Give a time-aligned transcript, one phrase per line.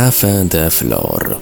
[0.00, 1.40] Café de Flor.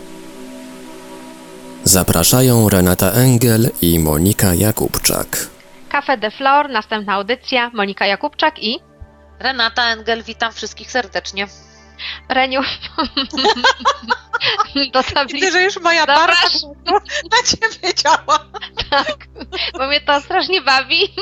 [1.84, 5.46] Zapraszają Renata Engel i Monika Jakubczak.
[5.88, 8.80] Cafe de Flor, następna audycja, Monika Jakubczak i
[9.38, 11.46] Renata Engel, witam wszystkich serdecznie.
[12.28, 12.60] Reniu.
[14.92, 16.48] Do tablicy, Widzę, że już moja barka
[17.32, 18.38] na ciebie działa.
[18.90, 19.16] tak,
[19.78, 21.00] bo mnie to strasznie bawi.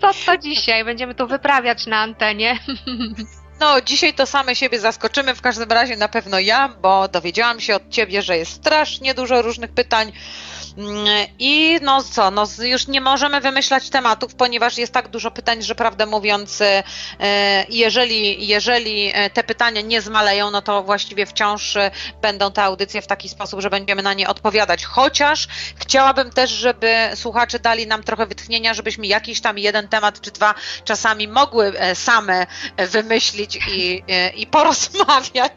[0.00, 0.84] Co to dzisiaj?
[0.84, 2.58] Będziemy tu wyprawiać na antenie.
[3.60, 7.74] No, dzisiaj to same siebie zaskoczymy, w każdym razie na pewno ja, bo dowiedziałam się
[7.74, 10.12] od ciebie, że jest strasznie dużo różnych pytań.
[11.38, 15.74] I no co, no już nie możemy wymyślać tematów, ponieważ jest tak dużo pytań, że
[15.74, 16.82] prawdę mówiąc, e,
[17.68, 21.90] jeżeli, jeżeli e, te pytania nie zmaleją, no to właściwie wciąż e,
[22.22, 24.84] będą te audycje w taki sposób, że będziemy na nie odpowiadać.
[24.84, 30.30] Chociaż chciałabym też, żeby słuchacze dali nam trochę wytchnienia, żebyśmy jakiś tam jeden temat czy
[30.30, 32.46] dwa czasami mogły same
[32.76, 34.02] wymyślić i,
[34.36, 35.52] i porozmawiać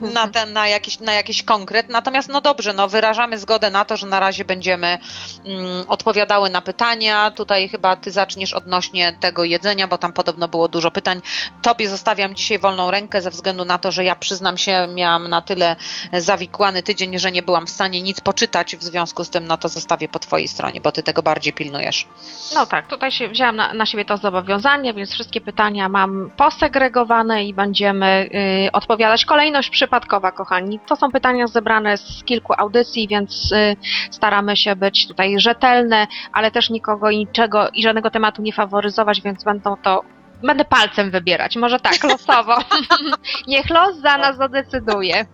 [0.14, 1.88] na, ten, na, jakiś, na jakiś konkret.
[1.88, 4.98] Natomiast no dobrze, no wyrażamy zgodę na to, że na razie będziemy
[5.44, 7.30] mm, odpowiadały na pytania.
[7.30, 11.20] Tutaj chyba ty zaczniesz odnośnie tego jedzenia, bo tam podobno było dużo pytań.
[11.62, 15.42] Tobie zostawiam dzisiaj wolną rękę ze względu na to, że ja przyznam się, miałam na
[15.42, 15.76] tyle
[16.12, 18.76] zawikłany tydzień, że nie byłam w stanie nic poczytać.
[18.76, 22.06] W związku z tym, no to zostawię po twojej stronie, bo ty tego bardziej pilnujesz.
[22.54, 27.44] No tak, tutaj się wzięłam na, na siebie to zobowiązanie, więc wszystkie pytania mam posegregowane
[27.44, 28.28] i będziemy
[28.66, 29.24] y, odpowiadać.
[29.24, 30.80] Kolejność przypadkowa, kochani.
[30.86, 33.76] To są pytania zebrane z kilku audycji, więc y,
[34.10, 39.22] staramy się być tutaj rzetelne, ale też nikogo i niczego i żadnego tematu nie faworyzować,
[39.22, 40.17] więc będą to.
[40.42, 42.56] Będę palcem wybierać, może tak, losowo.
[43.46, 45.26] Niech los za nas zadecyduje.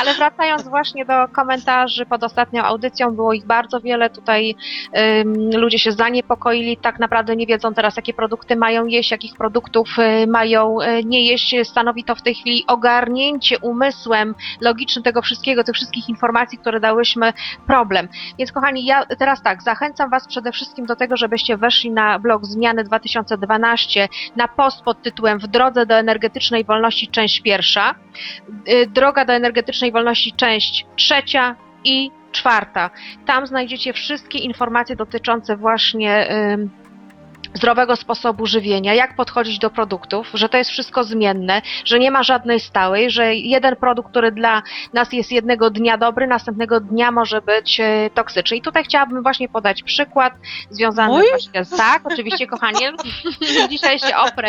[0.00, 4.10] Ale wracając właśnie do komentarzy pod ostatnią audycją, było ich bardzo wiele.
[4.10, 4.54] Tutaj
[5.54, 10.26] ludzie się zaniepokoili, tak naprawdę nie wiedzą teraz, jakie produkty mają jeść, jakich produktów y,
[10.26, 11.54] mają y, nie jeść.
[11.64, 17.32] Stanowi to w tej chwili ogarnięcie umysłem logicznym tego wszystkiego, tych wszystkich informacji, które dałyśmy,
[17.66, 18.08] problem.
[18.38, 22.44] Więc kochani, ja teraz tak, zachęcam Was przede wszystkim do tego, żebyście weszli na blog
[22.46, 27.94] Zmiany 2012 na post pod tytułem W drodze do energetycznej wolności, część pierwsza.
[28.68, 32.90] Y, Droga do energetycznej wolności, część trzecia i czwarta.
[33.26, 36.70] Tam znajdziecie wszystkie informacje dotyczące właśnie ym,
[37.54, 42.22] zdrowego sposobu żywienia, jak podchodzić do produktów, że to jest wszystko zmienne, że nie ma
[42.22, 47.42] żadnej stałej, że jeden produkt, który dla nas jest jednego dnia dobry, następnego dnia może
[47.42, 48.56] być e, toksyczny.
[48.56, 50.32] I tutaj chciałabym właśnie podać przykład
[50.70, 51.28] związany Mój?
[51.30, 52.92] właśnie z tak, oczywiście kochanie,
[53.70, 54.48] dzisiaj się oprę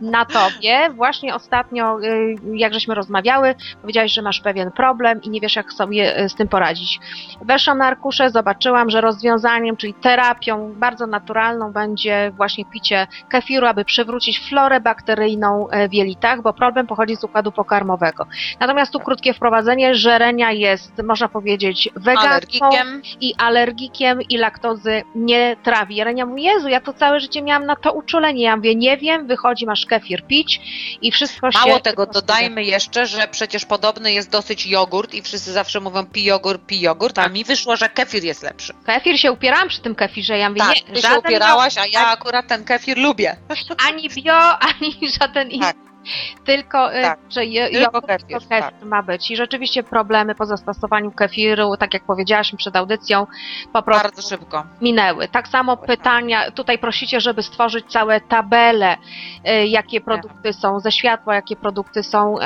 [0.00, 0.90] na tobie.
[0.94, 5.72] Właśnie ostatnio, y, jak żeśmy rozmawiały, powiedziałaś, że masz pewien problem i nie wiesz, jak
[5.72, 7.00] sobie y, z tym poradzić.
[7.40, 13.84] Weszłam na arkusze, zobaczyłam, że rozwiązaniem, czyli terapią bardzo naturalną będzie właśnie picie kefiru, aby
[13.84, 18.26] przywrócić florę bakteryjną e, w jelitach, bo problem pochodzi z układu pokarmowego.
[18.60, 23.02] Natomiast tu krótkie wprowadzenie, żerenia jest, można powiedzieć, Alergikiem.
[23.20, 25.96] i alergikiem i laktozy nie trawi.
[25.96, 28.42] Jelenia mówi, Jezu, ja to całe życie miałam na to uczulenie.
[28.42, 30.60] Ja mówię, nie wiem, wychodzi, masz kefir pić
[31.02, 31.58] i wszystko się...
[31.58, 36.24] Mało tego, dodajmy jeszcze, że przecież podobny jest dosyć jogurt i wszyscy zawsze mówią pi
[36.24, 38.72] jogurt, pi jogurt, a mi wyszło, że kefir jest lepszy.
[38.86, 41.92] Kefir się upierałam przy tym kefirze, ja mówię, Tak, nie, ty się upierałaś, a jogurt,
[41.92, 43.36] ja akurat ten kefir lubię.
[43.88, 44.34] ani bio,
[44.68, 45.66] ani żaden inny.
[45.66, 45.89] Tak.
[46.44, 47.18] Tylko, y, Tak.
[47.30, 48.74] że jogurt, kefir, tak.
[48.84, 49.30] ma być.
[49.30, 53.26] I rzeczywiście problemy po zastosowaniu kefiru, tak jak powiedziałaś przed audycją,
[53.72, 54.64] po prostu Bardzo szybko.
[54.80, 55.28] minęły.
[55.28, 58.96] Tak samo pytania, tutaj prosicie, żeby stworzyć całe tabele,
[59.48, 62.42] y, jakie produkty są ze światła, jakie produkty są y,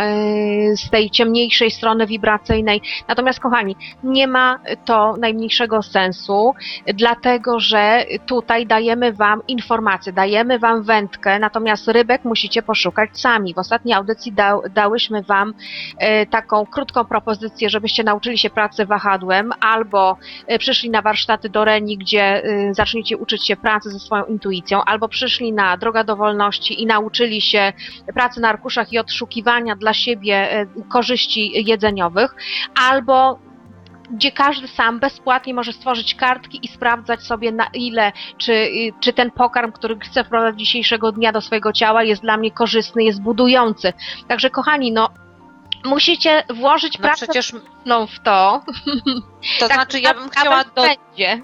[0.76, 2.82] z tej ciemniejszej strony wibracyjnej.
[3.08, 6.54] Natomiast kochani, nie ma to najmniejszego sensu,
[6.94, 13.43] dlatego że tutaj dajemy Wam informacje, dajemy Wam wędkę, natomiast rybek musicie poszukać sami.
[13.54, 15.54] W ostatniej audycji da, dałyśmy Wam
[15.98, 20.16] e, taką krótką propozycję, żebyście nauczyli się pracy wahadłem albo
[20.46, 24.84] e, przyszli na warsztaty do Reni, gdzie e, zaczniecie uczyć się pracy ze swoją intuicją,
[24.84, 27.72] albo przyszli na Droga do Wolności i nauczyli się
[28.14, 32.34] pracy na arkuszach i odszukiwania dla siebie korzyści jedzeniowych,
[32.74, 33.38] albo
[34.10, 39.12] gdzie każdy sam bezpłatnie może stworzyć kartki i sprawdzać sobie na ile, czy, y, czy
[39.12, 43.22] ten pokarm, który chcę wprowadzić dzisiejszego dnia do swojego ciała jest dla mnie korzystny, jest
[43.22, 43.92] budujący.
[44.28, 45.08] Także kochani, no
[45.84, 47.52] musicie włożyć No pracę przecież,
[48.06, 48.62] w to.
[49.60, 51.42] to Tak znaczy ja bym chciała do, będzie.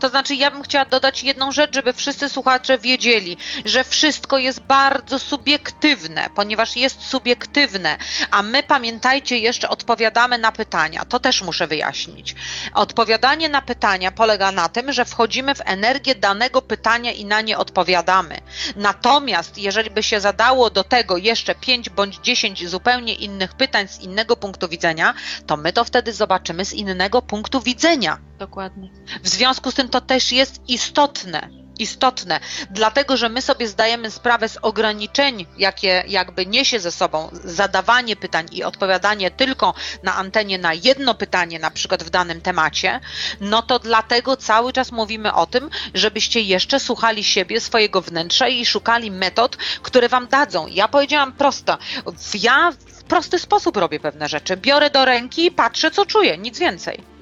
[0.00, 4.60] To znaczy, ja bym chciała dodać jedną rzecz, żeby wszyscy słuchacze wiedzieli, że wszystko jest
[4.60, 7.98] bardzo subiektywne, ponieważ jest subiektywne,
[8.30, 11.04] a my pamiętajcie, jeszcze odpowiadamy na pytania.
[11.04, 12.34] To też muszę wyjaśnić.
[12.74, 17.58] Odpowiadanie na pytania polega na tym, że wchodzimy w energię danego pytania i na nie
[17.58, 18.38] odpowiadamy.
[18.76, 23.98] Natomiast, jeżeli by się zadało do tego jeszcze 5 bądź 10 zupełnie innych pytań z
[23.98, 25.14] innego punktu widzenia,
[25.46, 28.18] to my to wtedy zobaczymy z innego punktu widzenia.
[28.38, 28.90] Dokładnie.
[29.22, 31.48] W związku z tym to też jest istotne.
[31.78, 38.16] Istotne, dlatego że my sobie zdajemy sprawę z ograniczeń, jakie jakby niesie ze sobą zadawanie
[38.16, 43.00] pytań i odpowiadanie tylko na antenie na jedno pytanie, na przykład w danym temacie,
[43.40, 48.66] no to dlatego cały czas mówimy o tym, żebyście jeszcze słuchali siebie, swojego wnętrza i
[48.66, 50.66] szukali metod, które wam dadzą.
[50.66, 51.78] Ja powiedziałam prosto,
[52.34, 54.56] ja w prosty sposób robię pewne rzeczy.
[54.56, 57.17] Biorę do ręki, patrzę, co czuję, nic więcej.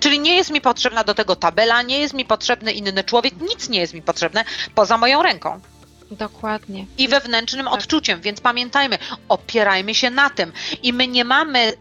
[0.00, 3.68] Czyli nie jest mi potrzebna do tego tabela, nie jest mi potrzebny inny człowiek, nic
[3.68, 4.44] nie jest mi potrzebne
[4.74, 5.60] poza moją ręką
[6.10, 6.86] Dokładnie.
[6.98, 7.74] i wewnętrznym Tak.
[7.74, 8.98] odczuciem, więc pamiętajmy,
[9.28, 10.52] opierajmy się na tym.
[10.82, 11.72] I my nie mamy,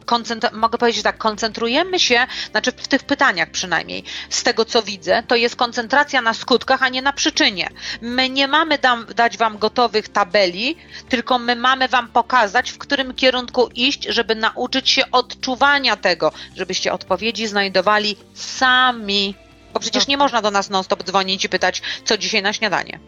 [0.54, 5.36] mogę powiedzieć tak, koncentrujemy się, znaczy w tych pytaniach przynajmniej, z tego co widzę, to
[5.36, 7.70] jest koncentracja na skutkach, a nie na przyczynie.
[8.02, 10.75] My nie mamy dam, dać wam gotowych tabeli,
[11.10, 16.94] tylko my mamy wam pokazać, w którym kierunku iść, żeby nauczyć się odczuwania tego, żebyście
[16.94, 19.36] odpowiedzi znajdowali sami.
[19.74, 23.00] Bo przecież nie można do nas non-stop dzwonić i pytać, co dzisiaj na śniadanie.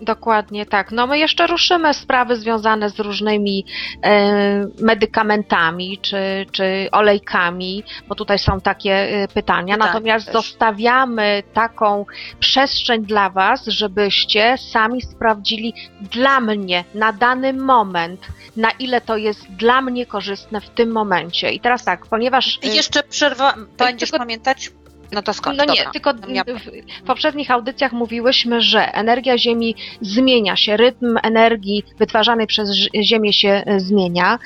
[0.00, 0.92] Dokładnie tak.
[0.92, 3.64] No my jeszcze ruszymy sprawy związane z różnymi
[4.02, 9.74] e, medykamentami czy, czy olejkami, bo tutaj są takie e, pytania.
[9.74, 10.34] Pytania Natomiast też.
[10.34, 12.06] zostawiamy taką
[12.40, 18.26] przestrzeń dla Was, żebyście sami sprawdzili dla mnie na dany moment,
[18.56, 21.52] na ile to jest dla mnie korzystne w tym momencie.
[21.52, 22.58] I teraz tak, ponieważ.
[22.62, 24.70] E, jeszcze przerwa, będziesz tylko- pamiętać?
[25.12, 25.58] No to skąd?
[25.58, 25.90] No nie, Dobra.
[25.92, 32.70] tylko w, poprzednich audycjach mówiłyśmy, że energia Ziemi zmienia się, rytm energii wytwarzanej przez
[33.02, 34.38] Ziemię się e, zmienia.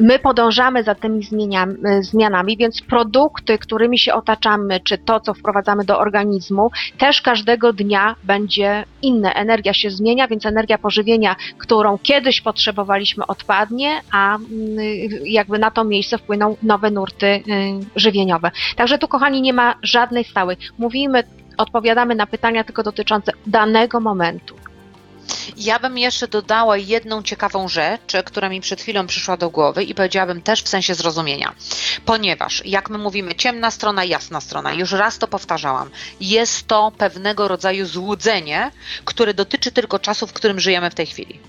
[0.00, 1.20] My podążamy za tymi
[1.84, 7.72] e, zmianami, więc produkty, którymi się otaczamy, czy to, co wprowadzamy do organizmu, też każdego
[7.72, 9.34] dnia będzie inne.
[9.34, 14.48] Energia się zmienia, więc energia pożywienia, którą kiedyś potrzebowaliśmy, odpadnie, a mm,
[15.24, 17.42] jakby na to miejsce wpłyną nowe nurty y,
[17.96, 18.50] żywieniowe.
[18.76, 19.74] Także tu, kochani, nie ma
[20.04, 20.56] żadnej stałej.
[20.78, 21.24] Mówimy,
[21.58, 24.54] odpowiadamy na pytania tylko dotyczące danego momentu.
[25.56, 29.94] Ja bym jeszcze dodała jedną ciekawą rzecz, która mi przed chwilą przyszła do głowy i
[29.94, 31.54] powiedziałabym też w sensie zrozumienia.
[32.04, 35.90] Ponieważ, jak my mówimy, ciemna strona, jasna strona, już raz to powtarzałam,
[36.20, 38.70] jest to pewnego rodzaju złudzenie,
[39.04, 41.40] które dotyczy tylko czasu, w którym żyjemy w tej chwili.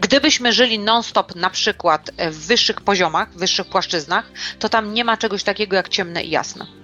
[0.00, 5.16] Gdybyśmy żyli non-stop na przykład w wyższych poziomach, w wyższych płaszczyznach, to tam nie ma
[5.16, 6.83] czegoś takiego jak ciemne i jasne.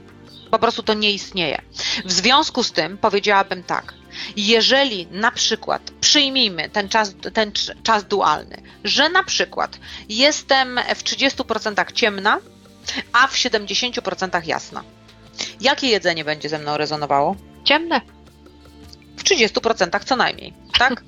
[0.50, 1.62] Po prostu to nie istnieje.
[2.05, 3.94] W związku z tym powiedziałabym tak,
[4.37, 11.02] jeżeli na przykład przyjmijmy ten czas, ten cz- czas dualny, że na przykład jestem w
[11.02, 12.38] 30% ciemna,
[13.12, 14.85] a w 70% jasna.
[15.61, 17.37] Jakie jedzenie będzie ze mną rezonowało?
[17.64, 18.00] Ciemne.
[19.20, 21.02] W 30% co najmniej, tak?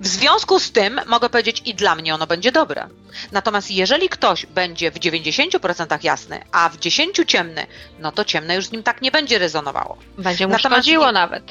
[0.00, 2.88] W związku z tym mogę powiedzieć i dla mnie ono będzie dobre.
[3.32, 7.66] Natomiast jeżeli ktoś będzie w 90% jasny, a w 10 ciemny,
[7.98, 9.96] no to ciemne już z nim tak nie będzie rezonowało.
[10.18, 11.44] Będzie mu Natomiast szkodziło nie- nawet.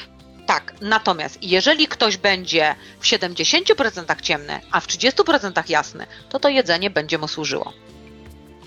[0.46, 6.90] Tak, natomiast jeżeli ktoś będzie w 70% ciemny, a w 30% jasny, to to jedzenie
[6.90, 7.74] będzie mu służyło.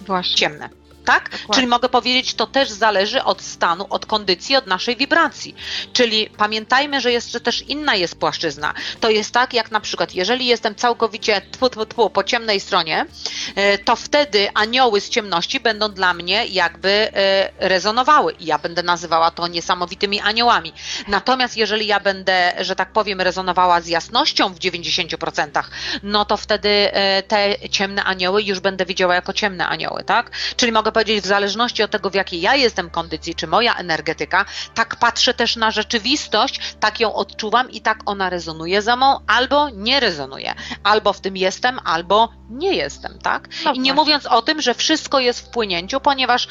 [0.01, 0.37] Właśnie.
[0.37, 0.69] Ciemne.
[1.07, 1.31] Tak?
[1.31, 1.55] Dokładnie.
[1.55, 5.55] Czyli mogę powiedzieć, to też zależy od stanu, od kondycji, od naszej wibracji.
[5.93, 8.75] Czyli pamiętajmy, że jeszcze też inna jest płaszczyzna.
[9.01, 13.07] To jest tak, jak na przykład, jeżeli jestem całkowicie tfu, tfu, tfu, po ciemnej stronie,
[13.55, 18.83] e, to wtedy anioły z ciemności będą dla mnie jakby e, rezonowały i ja będę
[18.83, 20.73] nazywała to niesamowitymi aniołami.
[21.09, 25.63] Natomiast jeżeli ja będę, że tak powiem, rezonowała z jasnością w 90%,
[26.03, 30.31] no to wtedy e, te ciemne anioły już będę widziała jako ciemne anioły, tak?
[30.57, 34.45] Czyli mogę powiedzieć, w zależności od tego, w jakiej ja jestem kondycji, czy moja energetyka,
[34.75, 39.69] tak patrzę też na rzeczywistość, tak ją odczuwam i tak ona rezonuje ze mną, albo
[39.69, 40.55] nie rezonuje.
[40.85, 43.49] Albo w tym jestem, albo nie jestem, tak?
[43.49, 43.95] No I nie właśnie.
[43.95, 46.49] mówiąc o tym, że wszystko jest w płynięciu, ponieważ y,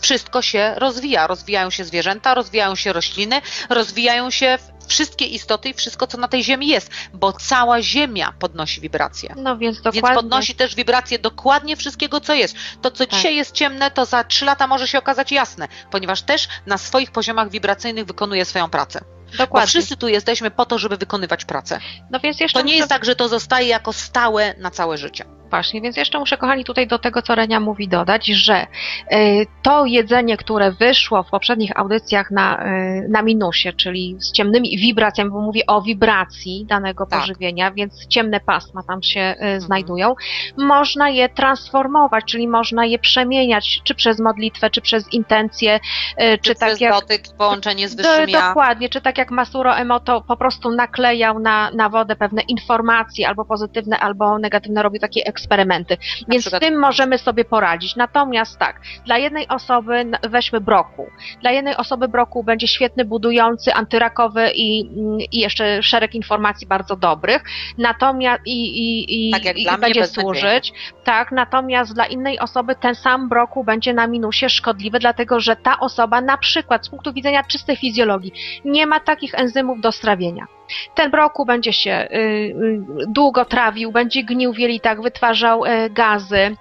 [0.00, 1.26] wszystko się rozwija.
[1.26, 6.44] Rozwijają się zwierzęta, rozwijają się rośliny, rozwijają się wszystkie istoty i wszystko, co na tej
[6.44, 9.34] ziemi jest, bo cała ziemia podnosi wibracje.
[9.36, 10.02] No więc dokładnie.
[10.02, 12.56] Więc podnosi też wibracje dokładnie wszystkiego, co jest.
[12.82, 13.14] To, co Tak.
[13.16, 17.10] dzisiaj jest ciemne, to za trzy lata może się okazać jasne, ponieważ też na swoich
[17.10, 19.00] poziomach wibracyjnych wykonuje swoją pracę.
[19.32, 19.66] Bo Dokładnie.
[19.68, 21.80] wszyscy tu jesteśmy po to, żeby wykonywać pracę.
[22.10, 24.98] No więc jeszcze To nie muszę- jest tak, że to zostaje jako stałe na całe
[24.98, 25.24] życie.
[25.50, 28.66] Właśnie, więc jeszcze muszę, kochani, tutaj do tego, co Renia mówi, dodać, że
[29.12, 34.78] y, to jedzenie, które wyszło w poprzednich audycjach na, y, na minusie, czyli z ciemnymi
[34.78, 37.20] wibracjami, bo mówię o wibracji danego Tak.
[37.20, 40.14] pożywienia, więc ciemne pasma tam się y, znajdują,
[40.56, 45.80] można je transformować, czyli można je przemieniać, czy przez modlitwę, czy przez intencje,
[46.18, 50.20] czy, Czy tak przez jak dotyk, połączenie z wyższym dokładnie, czy tak jak Masuro Emoto
[50.20, 55.96] po prostu naklejał na, na wodę pewne informacje, albo pozytywne, albo negatywne, robił takie eksperymenty.
[56.28, 57.96] Więc z przykład- tym możemy sobie poradzić.
[57.96, 61.06] Natomiast tak, dla jednej osoby weźmy brokuł.
[61.40, 66.96] Dla jednej osoby brokuł będzie świetny, budujący, antyrakowy i, mm, i jeszcze szereg informacji bardzo
[66.96, 67.42] dobrych.
[67.78, 70.72] Natomiast i, i, i, Tak i będzie służyć.
[71.04, 75.80] Tak, natomiast dla innej osoby ten sam brokuł będzie na minusie szkodliwy, dlatego że ta
[75.80, 78.32] osoba na przykład z punktu widzenia czystej fizjologii
[78.64, 80.57] nie ma takich enzymów do strawienia.
[80.94, 86.56] Ten brokuł będzie się y, y, długo trawił, będzie gnił w jelitach, wytwarzał y, gazy,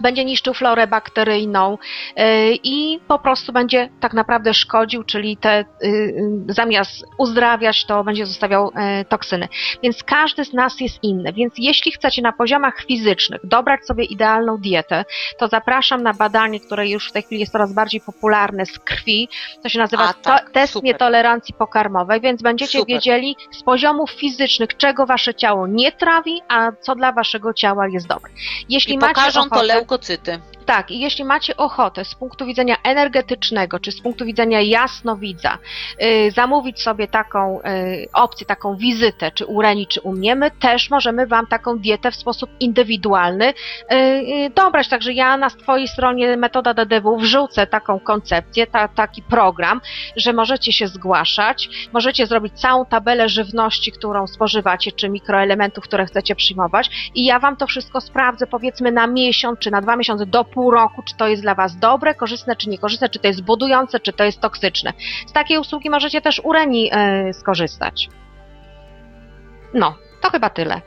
[0.00, 1.78] będzie niszczył florę bakteryjną
[2.18, 2.22] y,
[2.62, 6.14] i po prostu będzie tak naprawdę szkodził, czyli te, y, y,
[6.48, 8.72] zamiast uzdrawiać, to będzie zostawiał
[9.08, 9.48] toksyny.
[9.82, 11.32] Więc każdy z nas jest inny.
[11.32, 15.04] Więc jeśli chcecie na poziomach fizycznych dobrać sobie idealną dietę,
[15.38, 19.28] to zapraszam na badanie, które już w tej chwili jest coraz bardziej popularne z krwi.
[19.62, 20.84] To się nazywa A, tak, test super.
[20.84, 22.94] nietolerancji pokarmowej, więc będziecie Super.
[22.94, 28.06] wiedzieli z poziomów fizycznych, czego wasze ciało nie trawi, a co dla waszego ciała jest
[28.06, 28.32] dobre.
[28.68, 33.80] Jeśli I macie pokażą ochotę, лейкоциты tak, i jeśli macie ochotę z punktu widzenia energetycznego,
[33.80, 35.58] czy z punktu widzenia jasnowidza,
[36.02, 40.50] y, zamówić sobie taką y, opcję, taką wizytę, czy u Reni, czy u mnie, my
[40.50, 44.88] też możemy Wam taką dietę w sposób indywidualny y, y, dobrać.
[44.88, 49.80] Także ja na swojej stronie Metoda DDW wrzucę taką koncepcję, ta, taki program,
[50.16, 56.34] że możecie się zgłaszać, możecie zrobić całą tabelę żywności, którą spożywacie, czy mikroelementów, które chcecie
[56.34, 60.44] przyjmować i ja Wam to wszystko sprawdzę, powiedzmy na miesiąc, czy na dwa miesiące, do
[60.56, 64.00] pół roku, czy to jest dla Was dobre, korzystne, czy niekorzystne, czy to jest budujące,
[64.00, 64.92] czy to jest toksyczne.
[65.26, 68.08] Z takiej usługi możecie też u Reni e, skorzystać.
[69.74, 70.80] No, to chyba tyle.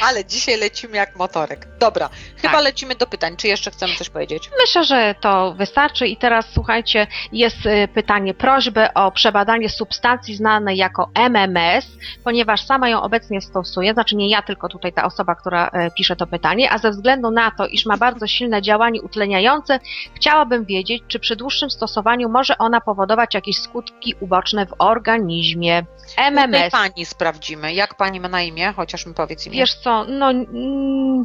[0.00, 1.68] Ale dzisiaj lecimy jak motorek.
[1.78, 2.62] Dobra, chyba Tak.
[2.64, 3.36] lecimy do pytań.
[3.36, 4.50] Czy jeszcze chcemy coś powiedzieć?
[4.60, 10.76] Myślę, że to wystarczy i teraz słuchajcie, jest y, pytanie, prośbę o przebadanie substancji znanej
[10.76, 11.86] jako MMS,
[12.24, 16.16] ponieważ sama ją obecnie stosuję, znaczy nie ja, tylko tutaj ta osoba, która e, pisze
[16.16, 19.80] to pytanie, a ze względu na to, iż ma bardzo silne działanie utleniające,
[20.14, 25.82] chciałabym wiedzieć, czy przy dłuższym stosowaniu może ona powodować jakieś skutki uboczne w organizmie.
[26.10, 26.72] Tutaj MMS.
[26.72, 27.74] pani sprawdzimy.
[27.74, 28.72] Jak pani ma na imię?
[28.76, 29.56] Chociaż mi powiedz imię.
[29.58, 31.24] Wiesz co, no mm,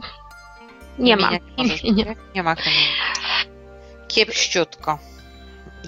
[1.00, 1.30] nie ma.
[1.32, 2.44] Nie, Nie.
[2.44, 2.56] ma.
[4.08, 5.00] Kiepściutko.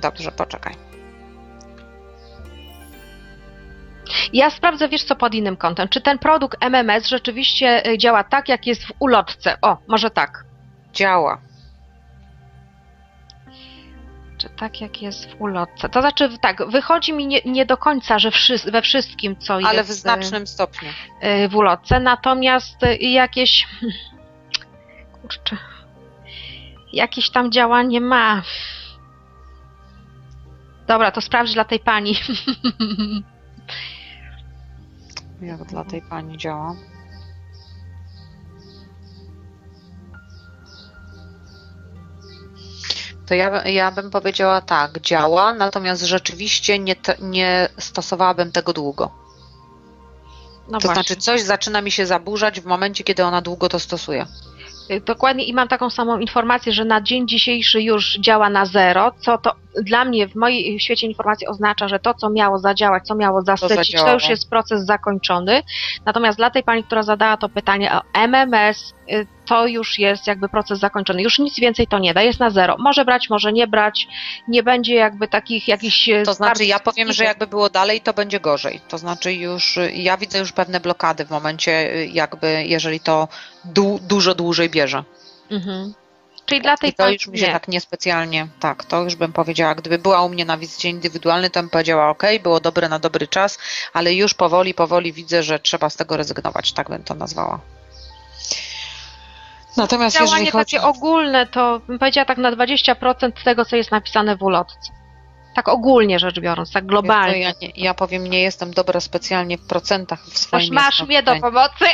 [0.01, 0.73] Dobrze, poczekaj.
[4.33, 5.87] Ja sprawdzę, wiesz co, pod innym kątem.
[5.87, 9.57] Czy ten produkt MMS rzeczywiście y, działa tak, jak jest w ulotce?
[9.61, 10.43] O, może tak.
[10.93, 11.41] Działa.
[14.37, 15.89] Czy tak, jak jest w ulotce?
[15.89, 19.73] To znaczy, tak, wychodzi mi nie, nie do końca, że wszy- we wszystkim, co Ale
[19.77, 20.89] jest w znacznym stopniu.
[21.45, 23.67] y, w ulotce, natomiast y, jakieś...
[25.21, 25.57] Kurczę...
[26.93, 28.41] Jakieś tam działanie ma.
[30.87, 32.15] Dobra, to sprawdź dla tej pani.
[35.41, 36.75] Jak dla tej pani działa?
[43.27, 49.11] To ja, ja bym powiedziała tak, działa, natomiast rzeczywiście nie, nie stosowałabym tego długo.
[50.67, 50.93] No to właśnie.
[50.93, 54.25] znaczy coś zaczyna mi się zaburzać w momencie, kiedy ona długo to stosuje.
[54.91, 59.11] Y, Dokładnie i mam taką samą informację, że na dzień dzisiejszy już działa na zero,
[59.19, 63.15] co to dla mnie w moim świecie informacji oznacza, że to, co miało zadziałać, co
[63.15, 64.13] miało zasycić, to, zadziałało.
[64.13, 65.63] już jest proces zakończony.
[66.05, 68.93] Natomiast dla tej pani, która zadała to pytanie o MMS,
[69.45, 71.21] to już jest jakby proces zakończony.
[71.21, 72.75] Już nic więcej to nie da, jest na zero.
[72.79, 74.07] Może brać, może nie brać,
[74.47, 76.09] nie będzie jakby takich jakichś...
[76.09, 78.81] y, To znaczy, ja powiem, że jakby było dalej, to będzie gorzej.
[78.87, 83.27] To znaczy, już y, ja widzę już pewne blokady w momencie, y, jakby, jeżeli to
[83.65, 85.03] du, dużo dłużej bierze.
[85.51, 85.93] Mhm.
[86.45, 87.53] Czyli dla tej I to już mi się nie.
[87.53, 91.59] tak niespecjalnie, tak, to już bym powiedziała, gdyby była u mnie na wizycie indywidualnej, to
[91.59, 93.57] bym powiedziała, ok, było dobre na dobry czas,
[93.93, 97.59] ale już powoli, powoli widzę, że trzeba z tego rezygnować, tak bym to nazwała.
[99.77, 100.75] Natomiast Działanie chodzi...
[100.75, 104.91] takie ogólne, to bym powiedziała tak na 20% tego, co jest napisane w ulotce.
[105.57, 107.39] Tak ogólnie rzecz biorąc, tak globalnie.
[107.39, 111.35] Ja, nie, ja powiem, nie jestem dobra specjalnie w procentach w swoim masz mnie do
[111.35, 111.85] pomocy.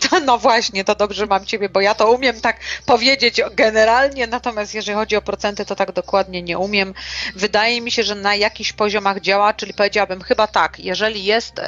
[0.10, 4.74] To, no właśnie, to dobrze mam ciebie, bo ja to umiem tak powiedzieć generalnie, natomiast
[4.74, 6.94] jeżeli chodzi o procenty, to tak dokładnie nie umiem.
[7.34, 11.60] Wydaje mi się, że na jakichś poziomach działa, czyli powiedziałabym chyba tak, jeżeli jest,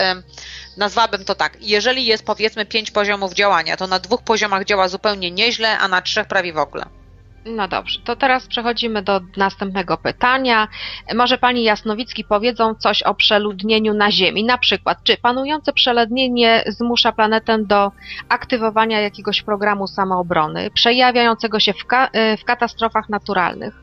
[0.77, 5.31] nazwałabym to tak, jeżeli jest powiedzmy pięć poziomów działania, to na dwóch poziomach działa zupełnie
[5.31, 7.00] nieźle, a na trzech prawie w ogóle.
[7.45, 10.69] No dobrze, to teraz przechodzimy do następnego pytania.
[11.15, 14.45] Może pani Jasnowicki powiedzą coś o przeludnieniu na Ziemi?
[14.45, 17.93] Na przykład, czy panujące przeludnienie zmusza planetę do
[18.29, 23.75] aktywowania jakiegoś programu samoobrony, przejawiającego się w, ka- y, w katastrofach naturalnych,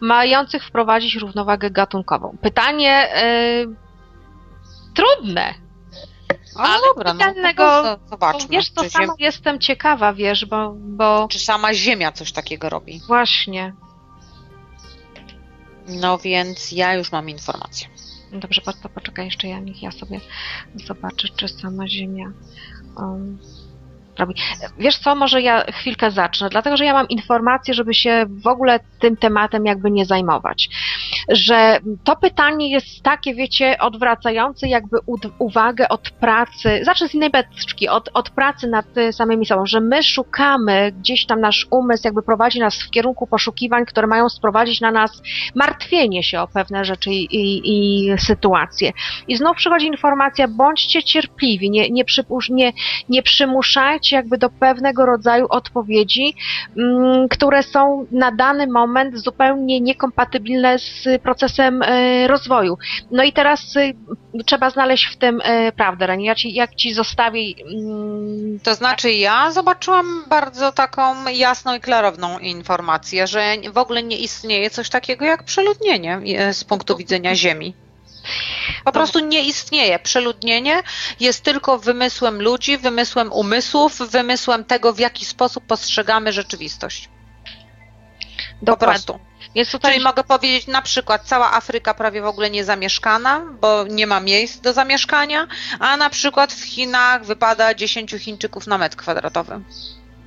[0.00, 2.36] mających wprowadzić równowagę gatunkową?
[2.42, 3.66] Pytanie y,
[4.94, 5.54] trudne.
[6.56, 10.44] Ale, Ale dobra, no pytanego- to zo- zobaczmy, Wiesz, czy, sama ziem, jestem ciekawa, wiesz,
[10.46, 13.00] bo, bo czy sama Ziemia coś takiego robi.
[13.06, 13.74] właśnie.
[15.88, 17.88] No więc ja już mam informację.
[18.32, 20.20] Dobrze, to poczekaj jeszcze, ja niech ja sobie
[20.86, 22.32] zobaczę, czy sama Ziemia
[22.96, 23.38] um,
[24.18, 24.34] robi.
[24.78, 28.80] Wiesz co, może ja chwilkę zacznę, dlatego że ja mam informację, żeby się w ogóle
[29.00, 30.68] tym tematem jakby nie zajmować.
[31.28, 34.98] Że to pytanie jest takie, wiecie, odwracające jakby
[35.38, 39.80] uwagę od pracy, zacznę z innej beczki, od, od pracy nad y, samymi sobą, że
[39.80, 44.80] my szukamy, gdzieś tam nasz umysł jakby prowadzi nas w kierunku poszukiwań, które mają sprowadzić
[44.80, 45.22] na nas
[45.54, 48.92] martwienie się o pewne rzeczy i, i, i sytuacje.
[49.28, 52.72] I znów przychodzi informacja, bądźcie cierpliwi, nie, nie, przypusz, nie,
[53.08, 56.34] nie przymuszajcie jakby do pewnego rodzaju odpowiedzi,
[56.76, 62.78] mm, które są na dany moment zupełnie niekompatybilne z procesem e, rozwoju.
[63.10, 63.94] No i teraz y,
[64.46, 66.24] trzeba znaleźć w tym e, prawdę, Reni.
[66.24, 67.40] Ja ci, jak ci zostawię
[67.74, 74.18] mm, To znaczy ja zobaczyłam bardzo taką jasną i klarowną informację, że w ogóle nie
[74.18, 77.74] istnieje coś takiego jak przeludnienie e, z punktu widzenia Ziemi.
[78.84, 79.98] Po prostu nie istnieje.
[79.98, 80.82] Przeludnienie
[81.20, 87.08] jest tylko wymysłem ludzi, wymysłem umysłów, wymysłem tego, w jaki sposób postrzegamy rzeczywistość.
[88.60, 88.94] Po dokładnie.
[88.94, 89.18] prostu.
[89.54, 93.84] Więc tutaj Czyli mogę powiedzieć na przykład cała Afryka prawie w ogóle nie zamieszkana, bo
[93.84, 95.46] nie ma miejsc do zamieszkania,
[95.78, 99.60] a na przykład w Chinach wypada 10 Chińczyków na metr kwadratowy.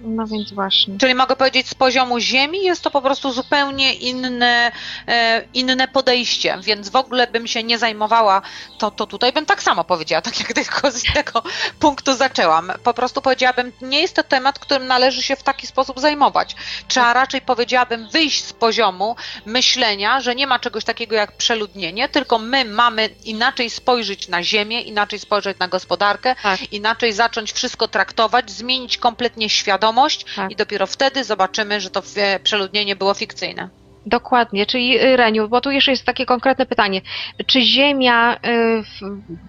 [0.06, 0.98] No więc właśnie.
[0.98, 4.72] Czyli mogę powiedzieć, z poziomu ziemi jest to po prostu zupełnie inne,
[5.08, 8.42] e, inne podejście, więc w ogóle bym się nie zajmowała,
[8.78, 11.44] to, to tutaj bym tak samo powiedziała, tak jak tylko z tego
[11.80, 12.72] punktu zaczęłam.
[12.84, 16.56] Po prostu powiedziałabym, nie jest to temat, którym należy się w taki sposób zajmować.
[16.88, 22.40] Trzeba raczej powiedziałabym wyjść z poziomu myślenia, że nie ma czegoś takiego jak przeludnienie, tylko
[22.40, 26.74] my mamy inaczej spojrzeć na ziemię, inaczej spojrzeć na gospodarkę, Tak.
[26.74, 29.95] inaczej zacząć wszystko traktować, zmienić kompletnie świadomość
[30.36, 30.52] Tak.
[30.52, 33.70] i dopiero wtedy zobaczymy, że to e, przeludnienie było fikcyjne.
[34.06, 37.02] Dokładnie, czyli y, Reniu, bo tu jeszcze jest takie konkretne pytanie.
[37.46, 38.38] Czy Ziemia y,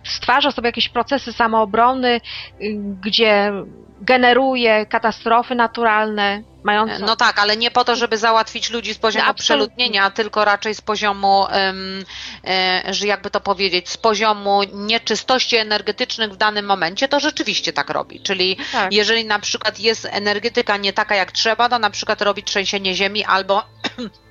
[0.04, 2.20] stwarza sobie jakieś procesy samoobrony, y,
[3.02, 3.52] gdzie
[4.00, 6.98] generuje katastrofy naturalne, mające...
[6.98, 10.74] No tak, ale nie po to, żeby załatwić ludzi z poziomu No, przeludnienia, tylko raczej
[10.74, 17.20] z poziomu, e, że jakby to powiedzieć, z poziomu nieczystości energetycznych w danym momencie, to
[17.20, 18.20] rzeczywiście tak robi.
[18.20, 18.92] Czyli tak.
[18.92, 23.24] jeżeli na przykład jest energetyka nie taka jak trzeba, to na przykład robi trzęsienie ziemi
[23.24, 23.62] albo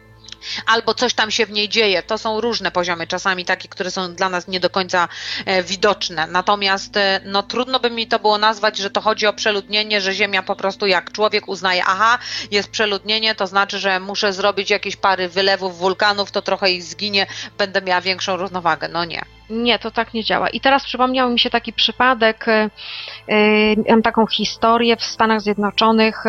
[0.65, 2.03] albo coś tam się w niej dzieje.
[2.03, 5.07] To są różne poziomy, czasami takie, które są dla nas nie do końca
[5.45, 6.27] e, widoczne.
[6.27, 10.13] Natomiast e, no, trudno by mi to było nazwać, że to chodzi o przeludnienie, że
[10.13, 12.17] Ziemia po prostu jak człowiek uznaje, aha,
[12.51, 17.27] jest przeludnienie, to znaczy, że muszę zrobić jakieś pary wylewów wulkanów, to trochę ich zginie,
[17.57, 18.87] będę miała większą równowagę.
[18.87, 19.21] No nie.
[19.49, 20.49] Nie, to tak nie działa.
[20.49, 22.69] I teraz przypomniał mi się taki przypadek, y,
[23.89, 26.23] mam taką historię w Stanach Zjednoczonych.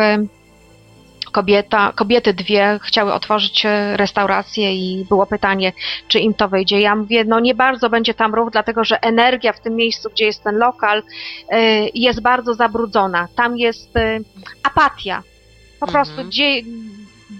[1.31, 5.73] Kobieta, kobiety dwie chciały otworzyć y, restaurację i było pytanie,
[6.07, 6.79] czy im to wyjdzie.
[6.81, 10.25] Ja mówię, no nie bardzo będzie tam ruch, dlatego że energia w tym miejscu, gdzie
[10.25, 11.55] jest ten lokal, y,
[11.93, 13.27] jest bardzo zabrudzona.
[13.35, 14.23] Tam jest y,
[14.63, 15.23] apatia.
[15.79, 16.05] Po Mhm.
[16.05, 16.61] prostu, gdzie,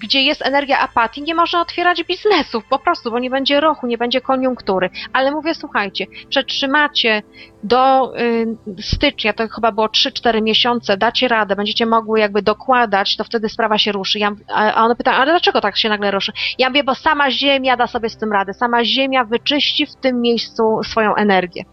[0.01, 3.97] gdzie jest energia apatii, nie można otwierać biznesów, po prostu, bo nie będzie ruchu, nie
[3.97, 4.89] będzie koniunktury.
[5.13, 7.23] Ale mówię, słuchajcie, przetrzymacie
[7.63, 8.47] do y,
[8.81, 13.77] stycznia, to chyba było 3-4 miesiące, dacie radę, będziecie mogły jakby dokładać, to wtedy sprawa
[13.77, 14.19] się ruszy.
[14.19, 16.31] Ja, a one pytają, ale dlaczego tak się nagle ruszy?
[16.57, 20.21] Ja mówię, bo sama Ziemia da sobie z tym radę, sama Ziemia wyczyści w tym
[20.21, 21.63] miejscu swoją energię.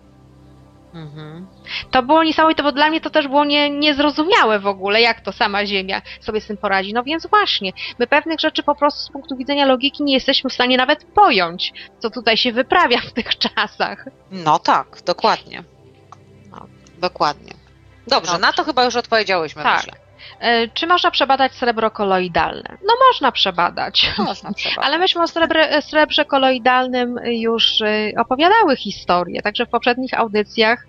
[0.95, 1.47] Mhm.
[1.91, 5.33] To było niesamowite, bo dla mnie to też było nie, niezrozumiałe w ogóle, jak to
[5.33, 6.93] sama Ziemia sobie z tym poradzi.
[6.95, 10.53] No więc właśnie, my pewnych rzeczy po prostu z punktu widzenia logiki nie jesteśmy w
[10.53, 14.05] stanie nawet pojąć, co tutaj się wyprawia w tych czasach.
[14.31, 15.65] No tak, dokładnie.
[16.51, 16.67] No.
[16.99, 17.53] Dokładnie.
[18.07, 18.39] Dobrze, Dobrze.
[18.39, 19.77] na to chyba już odpowiedziałyśmy, Tak.
[19.77, 20.04] myślę.
[20.41, 22.77] E, Czy można przebadać srebro koloidalne?
[22.87, 24.11] No można przebadać.
[24.19, 24.85] Można przebadać.
[24.87, 30.87] Ale myśmy o srebrze, srebrze koloidalnym już y, opowiadały historię, także w poprzednich audycjach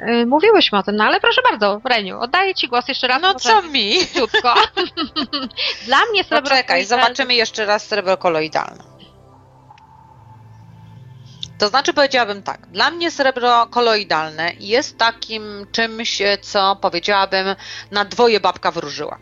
[0.00, 0.96] y, mówiłyśmy o tym.
[0.96, 3.22] No ale proszę bardzo, Reniu, oddaję Ci głos jeszcze raz.
[3.22, 3.92] No co mi?
[4.06, 4.54] Króciutko.
[5.86, 8.89] Dla mnie srebro Poczekaj, koloidalne- zobaczymy jeszcze raz srebro koloidalne.
[11.60, 17.56] To znaczy powiedziałabym tak, dla mnie srebro koloidalne jest takim czymś, co powiedziałabym
[17.90, 19.18] na dwoje babka wróżyła.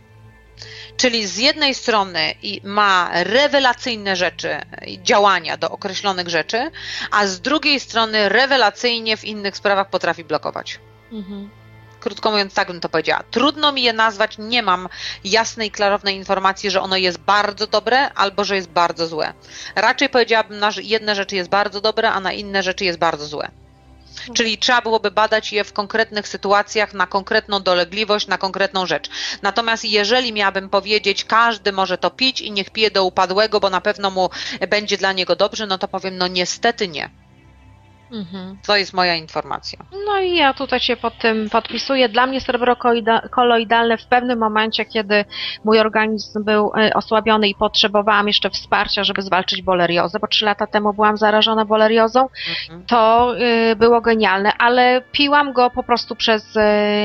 [0.96, 4.60] Czyli z jednej strony ma rewelacyjne rzeczy,
[5.02, 6.70] działania do określonych rzeczy,
[7.10, 10.80] a z drugiej strony rewelacyjnie w innych sprawach potrafi blokować.
[11.12, 11.50] Mhm.
[12.08, 13.22] Krótko mówiąc, tak bym to powiedziała.
[13.30, 14.88] Trudno mi je nazwać, nie mam
[15.24, 19.32] jasnej, klarownej informacji, że ono jest bardzo dobre albo że jest bardzo złe.
[19.74, 23.50] Raczej powiedziałabym, że jedne rzeczy jest bardzo dobre, a na inne rzeczy jest bardzo złe.
[24.34, 29.10] Czyli trzeba byłoby badać je w konkretnych sytuacjach, na konkretną dolegliwość, na konkretną rzecz.
[29.42, 33.80] Natomiast jeżeli miałabym powiedzieć, każdy może to pić i niech pije do upadłego, bo na
[33.80, 34.30] pewno mu
[34.68, 37.10] będzie dla niego dobrze, no to powiem, no niestety nie.
[38.12, 38.58] Mhm.
[38.66, 39.78] To jest moja informacja.
[40.06, 42.08] No i ja tutaj się pod tym podpisuję.
[42.08, 42.76] Dla mnie srebro
[43.30, 45.24] koloidalne w pewnym momencie, kiedy
[45.64, 50.66] mój organizm był e, osłabiony i potrzebowałam jeszcze wsparcia, żeby zwalczyć boleriozę, bo trzy lata
[50.66, 52.28] temu byłam zarażona boleriozą,
[52.60, 52.86] Mhm.
[52.86, 53.34] to
[53.72, 56.60] y, było genialne, ale piłam go po prostu przez y,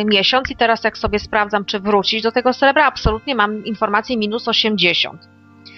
[0.06, 4.48] miesiąc i teraz jak sobie sprawdzam, czy wrócić do tego srebra, absolutnie mam informację minus
[4.48, 5.33] 80.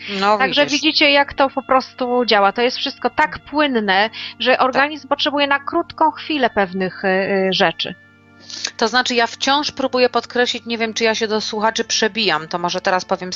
[0.09, 0.81] No, Także widzisz.
[0.81, 2.51] widzicie, jak to po prostu działa.
[2.51, 7.95] To jest wszystko tak płynne, że organizm potrzebuje na krótką chwilę pewnych y, y, rzeczy.
[8.77, 12.59] To znaczy, ja wciąż próbuję podkreślić, nie wiem, czy ja się do słuchaczy przebijam, to
[12.59, 13.29] może teraz powiem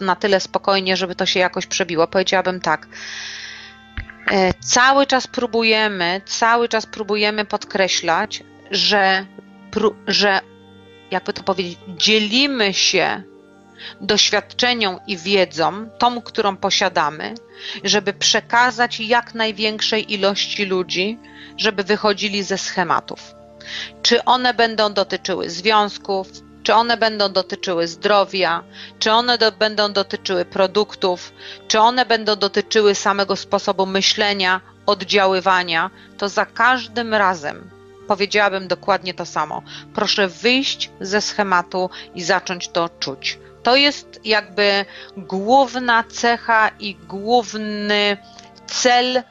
[0.00, 2.06] na tyle spokojnie, żeby to się jakoś przebiło.
[2.06, 2.86] Powiedziałabym tak.
[4.30, 9.26] E, Cały czas próbujemy, cały czas próbujemy podkreślać, że,
[10.06, 10.40] że
[11.10, 13.22] jakby to powiedzieć, dzielimy się
[14.00, 17.34] doświadczeniom i wiedzą, tą, którą posiadamy,
[17.84, 21.18] żeby przekazać jak największej ilości ludzi,
[21.56, 23.34] żeby wychodzili ze schematów.
[24.02, 26.28] Czy one będą dotyczyły związków,
[26.62, 28.64] czy one będą dotyczyły zdrowia,
[28.98, 31.32] czy one do, będą dotyczyły produktów,
[31.68, 37.70] czy one będą dotyczyły samego sposobu myślenia, oddziaływania, to za każdym razem
[38.04, 39.62] powiedziałabym dokładnie to samo.
[39.94, 43.38] Proszę wyjść ze schematu i zacząć to czuć.
[43.64, 44.84] To jest jakby
[45.16, 48.16] główna cecha i główny
[48.66, 49.22] cel,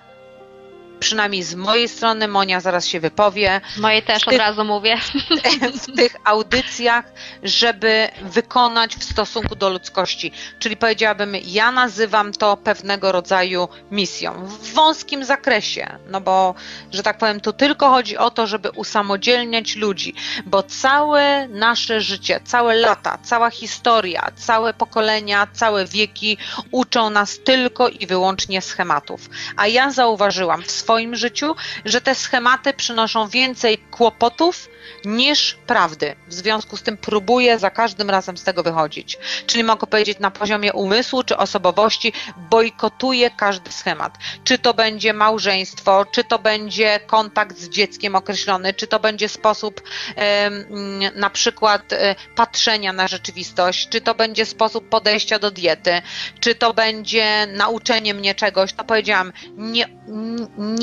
[1.03, 4.97] przynajmniej z mojej strony, Monia zaraz się wypowie, Moje też W od tych- razu mówię.
[5.83, 7.05] w tych audycjach,
[7.43, 10.31] żeby wykonać w stosunku do ludzkości.
[10.59, 16.55] Czyli powiedziałabym, ja nazywam to pewnego rodzaju misją w wąskim zakresie, no bo,
[16.91, 22.39] że tak powiem, tu tylko chodzi o to, żeby usamodzielniać ludzi, bo całe nasze życie,
[22.45, 26.37] całe lata, cała historia, całe pokolenia, całe wieki
[26.71, 29.29] uczą nas tylko i wyłącznie schematów.
[29.57, 34.69] A ja zauważyłam w swoim życiu, że te schematy przynoszą więcej kłopotów
[35.06, 36.15] niż prawdy.
[36.27, 39.17] W związku z tym próbuję za każdym razem z tego wychodzić.
[39.47, 44.17] Czyli mogę powiedzieć na poziomie umysłu czy osobowości, bojkotuję każdy schemat.
[44.43, 49.82] Czy to będzie małżeństwo, czy to będzie kontakt z dzieckiem określony, czy to będzie sposób
[50.15, 56.01] mm, na przykład e, patrzenia na rzeczywistość, czy to będzie sposób podejścia do diety,
[56.39, 59.86] czy to będzie nauczenie mnie czegoś, to powiedziałam, nie,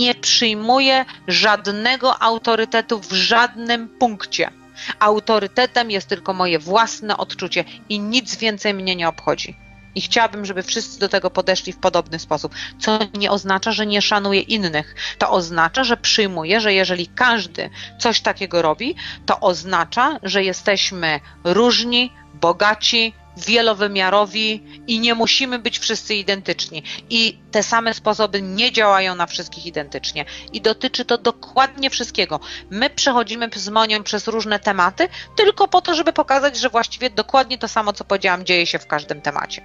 [0.00, 4.50] nie przyjmuję żadnego autorytetu w żadnym punkcie.
[4.98, 9.56] Autorytetem jest tylko moje własne odczucie i nic więcej mnie nie obchodzi.
[9.94, 14.02] I chciałabym, żeby wszyscy do tego podeszli w podobny sposób, co nie oznacza, że nie
[14.02, 14.94] szanuję innych.
[15.18, 18.94] To oznacza, że przyjmuję, że jeżeli każdy coś takiego robi,
[19.26, 26.82] to oznacza, że jesteśmy różni, bogaci, wielowymiarowi i nie musimy być wszyscy identyczni.
[27.10, 30.24] I te same sposoby nie działają na wszystkich identycznie.
[30.52, 32.40] I dotyczy to dokładnie wszystkiego.
[32.70, 37.58] My przechodzimy z Monią przez różne tematy, tylko po to, żeby pokazać, że właściwie dokładnie
[37.58, 39.62] to samo, co powiedziałam, dzieje się w każdym temacie.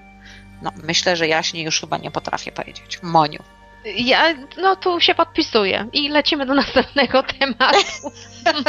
[0.62, 3.00] No, myślę, że jaśniej już chyba nie potrafię powiedzieć.
[3.04, 3.44] Moniu.
[3.96, 8.12] Ja no tu się podpisuję i lecimy do następnego tematu.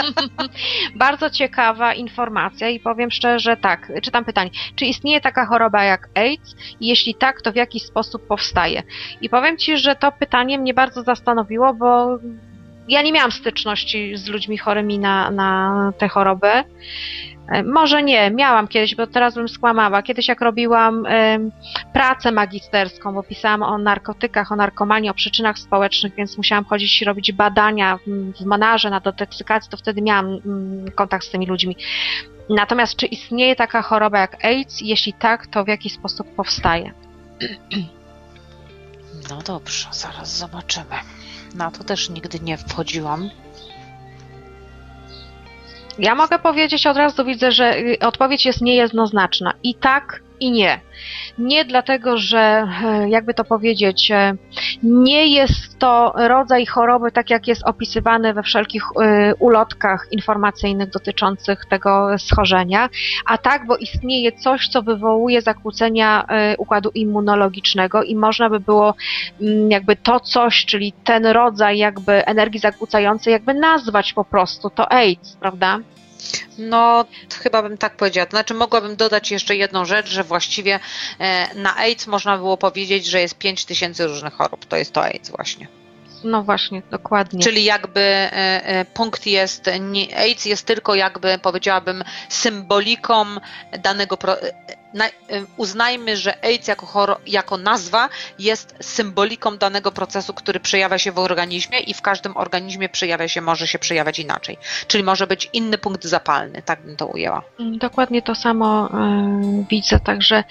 [0.94, 4.50] Bardzo ciekawa informacja i powiem szczerze tak, czytam pytanie.
[4.76, 6.56] Czy istnieje taka choroba jak AIDS?
[6.80, 8.82] I Jeśli tak, to w jaki sposób powstaje?
[9.20, 12.18] I powiem Ci, że to pytanie mnie bardzo zastanowiło, bo
[12.88, 16.64] ja nie miałam styczności z ludźmi chorymi na, na tę chorobę.
[17.48, 20.02] E, Może nie, miałam kiedyś, bo teraz bym skłamała.
[20.02, 21.52] Kiedyś jak robiłam em,
[21.92, 27.04] pracę magisterską, bo pisałam o narkotykach, o narkomanii, o przyczynach społecznych, więc musiałam chodzić i
[27.04, 27.98] robić badania
[28.40, 31.76] w, manarze na detoksykacji, to wtedy miałam mm, kontakt z tymi ludźmi.
[32.50, 34.80] Natomiast czy istnieje taka choroba jak AIDS?
[34.80, 36.92] Jeśli tak, to w jaki sposób powstaje?
[39.30, 40.96] No dobrze, zaraz zobaczymy.
[41.54, 43.30] Na to też nigdy nie wchodziłam.
[45.98, 49.52] Ja mogę powiedzieć od razu, widzę, że y, odpowiedź jest niejednoznaczna.
[49.62, 50.80] I tak, i nie.
[51.38, 54.34] Nie dlatego, że e, jakby to powiedzieć, e,
[54.82, 61.64] nie jest to rodzaj choroby, tak jak jest opisywany we wszelkich e, ulotkach informacyjnych dotyczących
[61.64, 62.88] tego schorzenia,
[63.26, 66.26] a tak, bo istnieje coś, co wywołuje zakłócenia
[66.58, 68.94] układu immunologicznego i można by było
[69.40, 74.92] mm, jakby to coś, czyli ten rodzaj jakby energii zakłócającej, jakby nazwać po prostu to
[74.92, 75.78] AIDS, prawda?
[76.58, 77.04] No,
[77.42, 78.26] chyba bym tak powiedziała.
[78.26, 80.80] To znaczy, mogłabym dodać jeszcze jedną rzecz, że właściwie
[81.18, 84.64] e, na AIDS można było powiedzieć, że jest 5000 różnych chorób.
[84.64, 85.68] To jest to AIDS właśnie.
[86.24, 87.40] No właśnie, dokładnie.
[87.40, 93.26] Czyli jakby e, e, punkt jest, nie, AIDS jest tylko jakby powiedziałabym symboliką
[93.78, 94.18] danego,
[95.56, 101.18] uznajmy, że AIDS jako, choro, jako nazwa jest symboliką danego procesu, który przejawia się w
[101.18, 104.58] organizmie i w każdym organizmie przejawia się, może się przejawiać inaczej.
[104.86, 107.42] Czyli może być inny punkt zapalny, tak bym to ujęła.
[107.60, 108.90] Mm, Dokładnie to samo y,
[109.70, 110.44] widzę, także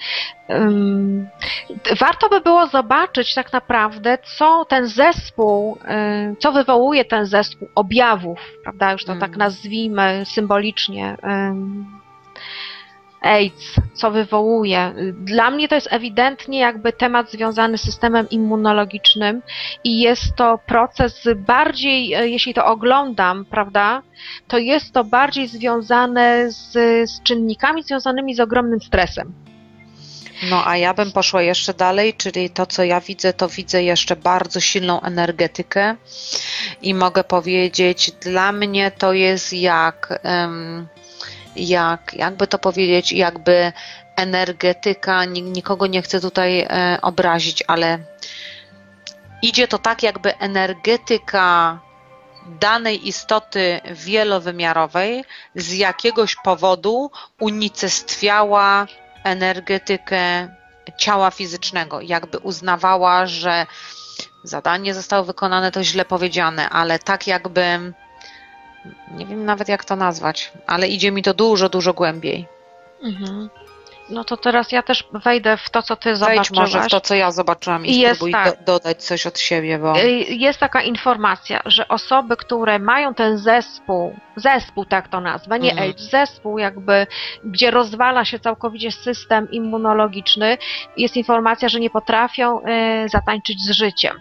[2.00, 5.78] warto by było zobaczyć tak naprawdę, co ten zespół,
[6.32, 9.20] y, co wywołuje ten zespół objawów, prawda, już to Mm.
[9.20, 11.16] tak nazwijmy symbolicznie.
[13.20, 14.94] AIDS, co wywołuje.
[15.12, 19.42] Dla mnie to jest ewidentnie jakby temat związany z systemem immunologicznym
[19.84, 24.02] i jest to proces bardziej, e, jeśli to oglądam, prawda,
[24.48, 26.72] to jest to bardziej związane z,
[27.10, 29.46] z czynnikami związanymi z ogromnym stresem.
[30.42, 34.16] No a ja bym poszła jeszcze dalej, czyli to, co ja widzę, to widzę jeszcze
[34.16, 35.96] bardzo silną energetykę
[36.82, 40.88] i mogę powiedzieć, dla mnie to jest jak, em,
[41.56, 43.72] jak jakby to powiedzieć, jakby
[44.16, 47.98] energetyka, ni- nikogo nie chcę tutaj e, obrazić, ale
[49.42, 51.78] idzie to tak, jakby energetyka
[52.60, 58.86] danej istoty wielowymiarowej z jakiegoś powodu unicestwiała
[59.24, 60.48] energetykę
[60.98, 63.66] ciała fizycznego, jakby uznawała, że
[64.44, 67.92] zadanie zostało wykonane, to źle powiedziane, ale tak jakby
[69.10, 72.46] nie wiem nawet jak to nazwać, ale idzie mi to dużo, dużo głębiej.
[73.02, 73.48] Mhm.
[74.10, 76.58] No to teraz ja też wejdę w to, co ty Wejdź zobaczyłaś.
[76.74, 78.58] może w to, co ja zobaczyłam i, I spróbuj tak.
[78.58, 83.38] do, dodać coś od siebie, bo Y, Jest taka informacja, że osoby, które mają ten
[83.38, 85.88] zespół, zespół tak to nazwę, nie Mhm.
[85.88, 87.06] AIDS, zespół jakby,
[87.44, 90.58] gdzie rozwala się całkowicie system immunologiczny,
[90.96, 94.16] jest informacja, że nie potrafią y, zatańczyć z życiem.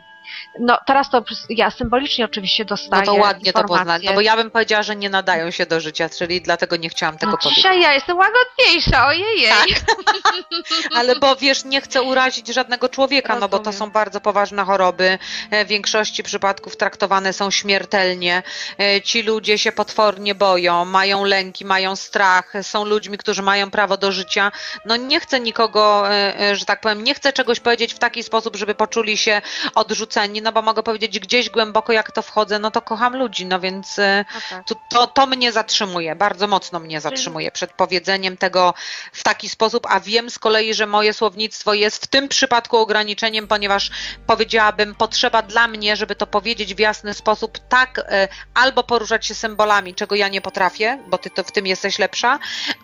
[0.60, 3.78] No teraz to ja symbolicznie oczywiście no dostaję to ładnie to informacje.
[3.86, 6.90] poznać, no bo ja bym powiedziała, że nie nadają się do życia, czyli dlatego nie
[6.90, 7.56] chciałam tego no, powiedzieć.
[7.56, 9.48] dzisiaj ja jestem łagodniejsza, ojej.
[9.50, 9.96] Tak.
[10.98, 13.80] Ale bo wiesz, nie chcę urazić żadnego człowieka, no bo to Rozumiem.
[13.80, 15.18] są bardzo poważne choroby.
[15.52, 18.44] E, W większości przypadków traktowane są śmiertelnie.
[18.80, 23.98] E, Ci ludzie się potwornie boją, mają lęki, mają strach, są ludźmi, którzy mają prawo
[23.98, 24.52] do życia.
[24.86, 28.56] No nie chcę nikogo, e, że tak powiem, nie chcę czegoś powiedzieć w taki sposób,
[28.56, 29.42] żeby poczuli się
[29.76, 33.60] odrzuceni, no bo mogę powiedzieć gdzieś głęboko, jak to wchodzę, no to kocham ludzi, no
[33.60, 34.68] więc e, No tak.
[34.68, 38.74] to, to, to mnie zatrzymuje, bardzo mocno mnie zatrzymuje przed powiedzeniem tego
[39.14, 43.48] w taki sposób, a wiem z kolei, że moje słownictwo jest w tym przypadku ograniczeniem,
[43.48, 43.92] ponieważ
[44.28, 49.36] powiedziałabym, potrzeba dla mnie, żeby to powiedzieć w jasny sposób, tak e, albo poruszać się
[49.36, 52.40] symbolami, czego ja nie potrafię, bo ty to w tym jesteś lepsza,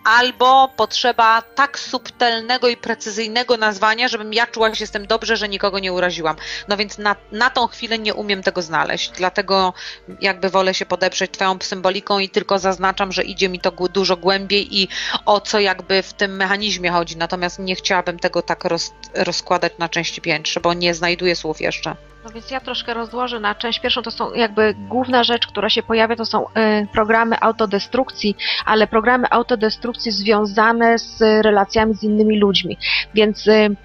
[0.05, 5.49] albo potrzeba tak subtelnego i precyzyjnego nazwania, żebym ja czuła się z tym dobrze, że
[5.49, 6.35] nikogo nie uraziłam.
[6.67, 9.73] No więc na, na tą chwilę nie umiem tego znaleźć, dlatego
[10.21, 14.81] jakby wolę się podeprzeć twoją symboliką i tylko zaznaczam, że idzie mi to dużo głębiej
[14.81, 14.87] i
[15.25, 19.89] o co jakby w tym mechanizmie chodzi, natomiast nie chciałabym tego tak roz, rozkładać na
[19.89, 21.95] części piętrze, bo nie znajduję słów jeszcze.
[22.23, 25.83] No więc ja troszkę rozłożę na część pierwszą, to są jakby główna rzecz, która się
[25.83, 32.77] pojawia, to są y, programy autodestrukcji, ale programy autodestrukcji związane z relacjami z innymi ludźmi.
[33.13, 33.75] Więc y,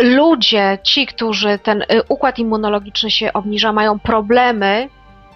[0.00, 4.88] ludzie, ci, którzy ten y, układ immunologiczny się obniża, mają problemy,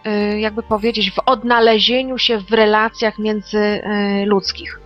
[0.06, 4.80] y, jakby powiedzieć, w odnalezieniu się w relacjach międzyludzkich.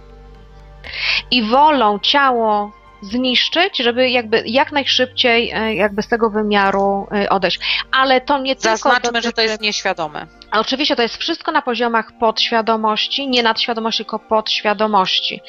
[1.30, 7.60] I wolą ciało zniszczyć, żeby jakby jak najszybciej e, jakby z tego wymiaru e, odejść.
[7.92, 9.22] Ale to nie tylko Zaznaczmy, dotyczy...
[9.22, 10.26] że to jest nieświadome.
[10.50, 15.40] A Oczywiście to jest wszystko na poziomach podświadomości, nie nadświadomości, tylko podświadomości.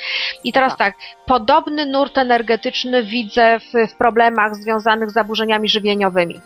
[0.43, 6.41] I teraz tak, podobny nurt energetyczny widzę w, w problemach związanych z zaburzeniami żywieniowymi.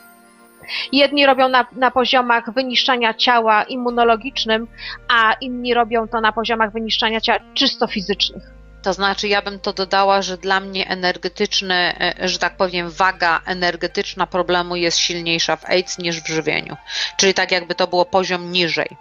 [0.91, 4.67] jedni robią na, na poziomach wyniszczania ciała immunologicznym,
[5.07, 8.60] a inni robią to na poziomach wyniszczania ciała czysto fizycznych.
[8.81, 13.41] To znaczy, ja bym to dodała, że dla mnie energetyczny, e, że tak powiem, waga
[13.45, 16.77] energetyczna problemu jest silniejsza w AIDS niż w żywieniu.
[17.17, 18.97] Czyli tak jakby to było poziom niżej.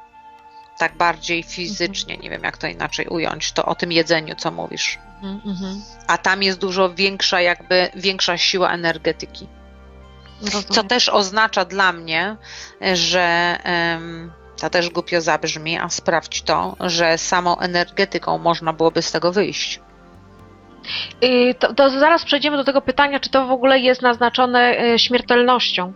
[0.78, 4.98] Tak bardziej fizycznie, nie wiem jak to inaczej ująć, to o tym jedzeniu, co mówisz.
[6.06, 9.46] A tam jest dużo większa, jakby większa siła energetyki.
[10.70, 12.36] Co też oznacza dla mnie,
[12.92, 19.12] że em, to też głupio zabrzmi, a sprawdź to, że samą energetyką można byłoby z
[19.12, 19.80] tego wyjść.
[21.24, 24.98] Y, To, to zaraz przejdziemy do tego pytania, czy to w ogóle jest naznaczone y,
[24.98, 25.92] śmiertelnością.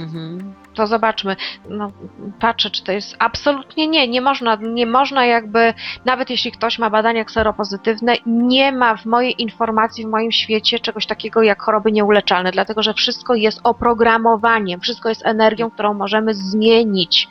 [0.00, 0.54] Mhm.
[0.74, 1.36] To zobaczmy.
[1.68, 1.92] No,
[2.40, 3.16] patrzę, czy to jest.
[3.18, 4.08] Absolutnie nie.
[4.08, 9.42] Nie można, nie można jakby, nawet jeśli ktoś ma badania kseropozytywne, nie ma w mojej
[9.42, 15.08] informacji, w moim świecie czegoś takiego jak choroby nieuleczalne, dlatego że wszystko jest oprogramowaniem, wszystko
[15.08, 17.28] jest energią, którą możemy zmienić.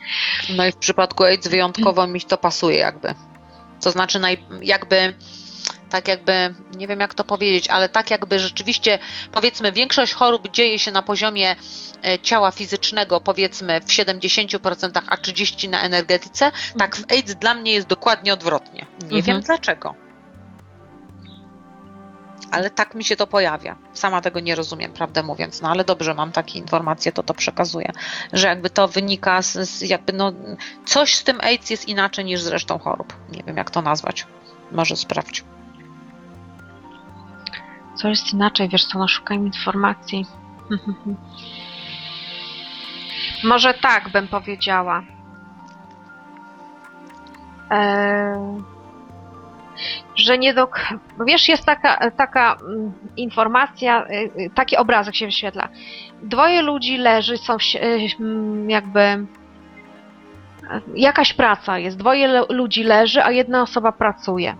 [0.56, 3.14] No i w przypadku AIDS wyjątkowo mi to pasuje jakby.
[3.80, 4.20] To znaczy
[4.62, 5.14] jakby
[5.90, 8.98] tak jakby, nie wiem jak to powiedzieć, ale tak jakby rzeczywiście,
[9.32, 11.56] powiedzmy, większość chorób dzieje się na poziomie
[12.04, 17.72] e, ciała fizycznego, powiedzmy w 70%, a 30% na energetyce, tak w AIDS dla mnie
[17.72, 18.86] jest dokładnie odwrotnie.
[19.02, 19.22] Nie Mhm.
[19.24, 19.94] wiem dlaczego.
[22.50, 23.76] Ale tak mi się to pojawia.
[23.94, 27.92] Sama tego nie rozumiem, prawdę mówiąc, no ale dobrze, mam takie informacje, to to przekazuję,
[28.32, 30.32] że jakby to wynika z, z jakby no,
[30.86, 33.16] coś z tym AIDS jest inaczej niż z resztą chorób.
[33.32, 34.26] Nie wiem jak to nazwać.
[34.72, 35.44] Może sprawdź.
[38.00, 40.26] Co jest inaczej, wiesz co, no szukam informacji.
[43.44, 45.02] Może tak bym powiedziała.
[47.70, 48.62] Eee,
[50.16, 50.68] że nie do.
[51.26, 55.68] Wiesz, jest taka, taka mm, informacja, y, y, taki obrazek się wyświetla.
[56.22, 57.78] Dwoje ludzi leży, są y,
[58.20, 59.00] mm, jakby.
[59.00, 59.26] e,
[60.94, 64.56] Jakaś praca jest, dwoje ludzi leży, a jedna osoba pracuje.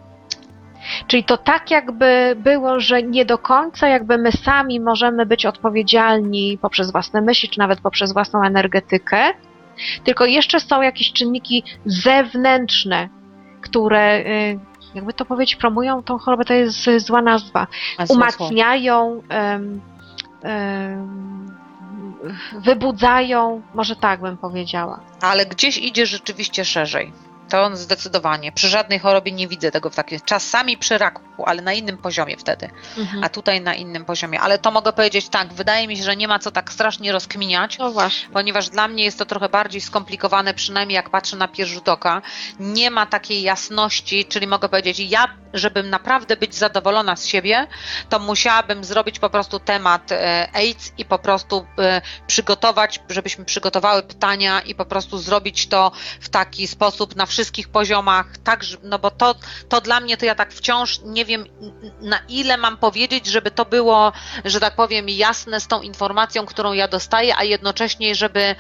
[1.06, 6.58] Czyli to tak jakby było, że nie do końca jakby my sami możemy być odpowiedzialni
[6.62, 9.32] poprzez własne myśli, czy nawet poprzez własną energetykę,
[10.04, 13.08] tylko jeszcze są jakieś czynniki zewnętrzne,
[13.60, 14.58] które, y,
[14.94, 17.66] jakby to powiedzieć, promują tą chorobę, to jest zła nazwa,
[18.08, 19.80] umacniają, em,
[20.42, 21.30] em,
[22.52, 25.00] wybudzają, może tak bym powiedziała.
[25.22, 27.12] Ale gdzieś idzie rzeczywiście szerzej.
[27.50, 28.52] To on zdecydowanie.
[28.52, 30.20] Przy żadnej chorobie nie widzę tego w takim.
[30.24, 32.70] Czasami przy raku, ale na innym poziomie wtedy.
[33.22, 34.40] A tutaj na innym poziomie.
[34.40, 37.78] Ale to mogę powiedzieć tak, wydaje mi się, że nie ma co tak strasznie rozkminiać,
[37.78, 38.28] No właśnie.
[38.32, 42.22] ponieważ dla mnie jest to trochę bardziej skomplikowane, przynajmniej jak patrzę na pierwszy rzut oka.
[42.60, 47.66] Nie ma takiej jasności, czyli mogę powiedzieć, ja, żebym naprawdę być zadowolona z siebie,
[48.08, 54.02] to musiałabym zrobić po prostu temat e, AIDS i po prostu e, przygotować, żebyśmy przygotowały
[54.02, 57.39] pytania i po prostu zrobić to w taki sposób na wszystkich
[57.72, 59.34] poziomach, tak, no bo to,
[59.68, 61.44] to dla mnie to ja tak wciąż nie wiem
[62.00, 64.12] na ile mam powiedzieć, żeby to było,
[64.44, 68.54] że tak powiem, jasne z tą informacją, którą ja dostaję, a jednocześnie, żeby,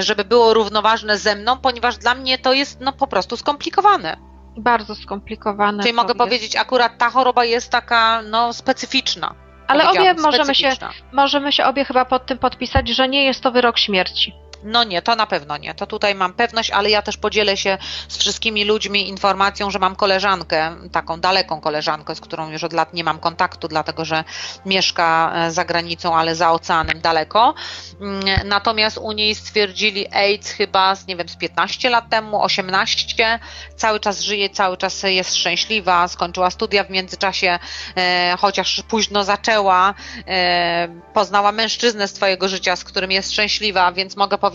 [0.00, 4.16] żeby było równoważne ze mną, ponieważ dla mnie to jest no po prostu skomplikowane.
[4.56, 5.82] Bardzo skomplikowane.
[5.82, 6.18] Czyli mogę jest.
[6.18, 9.34] powiedzieć, akurat ta choroba jest taka no specyficzna.
[9.68, 10.72] Ale obie możemy się,
[11.12, 14.41] możemy się obie chyba pod tym podpisać, że nie jest to wyrok śmierci.
[14.64, 15.74] No nie, to na pewno nie.
[15.74, 19.96] To tutaj mam pewność, ale ja też podzielę się z wszystkimi ludźmi informacją, że mam
[19.96, 24.24] koleżankę, taką daleką koleżankę, z którą już od lat nie mam kontaktu, dlatego że
[24.66, 27.54] mieszka e, za granicą, ale za oceanem daleko.
[28.00, 33.38] Mm, Natomiast u niej stwierdzili AIDS chyba, z, nie wiem, z 15 lat temu, 18.
[33.76, 37.58] Cały czas żyje, cały czas jest szczęśliwa, skończyła studia w międzyczasie,
[37.96, 39.94] e, chociaż późno zaczęła.
[40.28, 44.51] E, poznała mężczyznę z twojego życia, z którym jest szczęśliwa, więc mogę powiedzieć,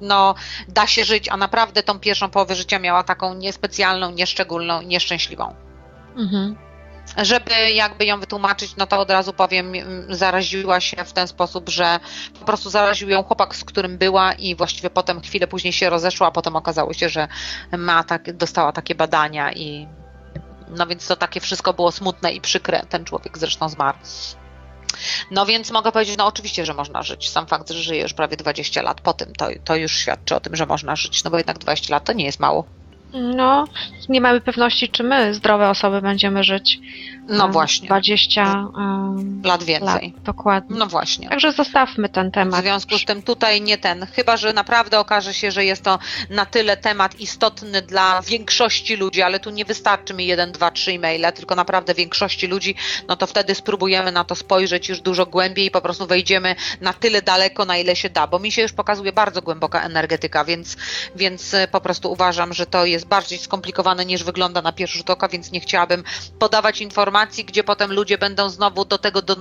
[0.00, 0.34] no
[0.68, 5.54] da się żyć, a naprawdę tą pierwszą połowę życia miała taką niespecjalną, nieszczególną, nieszczęśliwą.
[6.16, 6.56] Mhm.
[7.16, 9.72] Żeby jakby ją wytłumaczyć, no to od razu powiem,
[10.08, 12.00] zaraziła się w ten sposób, że
[12.40, 16.26] po prostu zaraził ją chłopak, z którym była i właściwie potem chwilę później się rozeszła,
[16.26, 17.28] a potem okazało się, że
[17.78, 19.88] ma tak, dostała takie badania i
[20.76, 22.82] no więc to takie wszystko było smutne i przykre.
[22.88, 23.98] Ten człowiek zresztą zmarł.
[25.30, 27.30] No więc mogę powiedzieć, no oczywiście, że można żyć.
[27.30, 30.40] Sam fakt, że żyje już prawie 20 lat po tym, to, to już świadczy o
[30.40, 32.79] tym, że można żyć, no bo jednak 20 lat to nie jest mało.
[33.12, 33.64] No,
[34.08, 36.78] nie mamy pewności, czy my, zdrowe osoby, będziemy żyć
[37.28, 39.64] No e, właśnie, 20 em, lat lat.
[39.64, 40.14] więcej.
[40.24, 40.76] Dokładnie.
[40.78, 41.28] No właśnie.
[41.28, 42.62] Także zostawmy ten W temat.
[42.62, 45.98] związku z tym tutaj nie ten, chyba że naprawdę okaże się, że jest to
[46.30, 50.90] na tyle temat istotny dla większości ludzi, ale tu nie wystarczy mi jeden, dwa, trzy
[50.92, 52.74] e-maile, tylko naprawdę większości ludzi,
[53.08, 56.92] no to wtedy spróbujemy na to spojrzeć już dużo głębiej i po prostu wejdziemy na
[56.92, 60.76] tyle daleko, na ile się da, bo mi się już pokazuje bardzo głęboka energetyka, więc,
[61.16, 65.10] więc e, po prostu uważam, że to jest bardziej skomplikowane niż wygląda na pierwszy rzut
[65.10, 66.04] oka, więc nie chciałabym
[66.38, 69.36] podawać informacji, gdzie potem ludzie będą znowu do tego, do,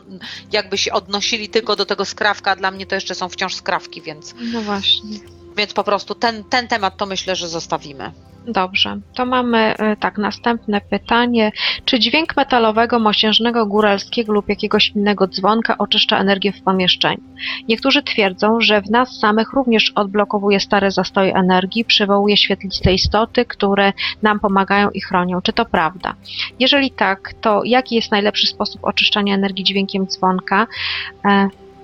[0.52, 4.36] jakby się odnosili tylko do tego skrawka, dla mnie to jeszcze są wciąż skrawki, więc,
[4.54, 5.39] No właśnie.
[5.58, 8.12] Więc po prostu ten, ten temat to myślę, że zostawimy.
[8.48, 11.52] Dobrze, to mamy e, tak, następne pytanie.
[11.86, 17.22] Czy dźwięk metalowego, mosiężnego, góralskiego lub jakiegoś innego dzwonka oczyszcza energię w pomieszczeniu?
[17.68, 23.94] Niektórzy twierdzą, że w nas samych również odblokowuje stare zastoje energii, przywołuje świetliste istoty, które
[24.22, 25.42] nam pomagają i chronią.
[25.42, 26.14] Czy to prawda?
[26.60, 30.68] Jeżeli tak, to jaki jest najlepszy sposób oczyszczania energii dźwiękiem dzwonka?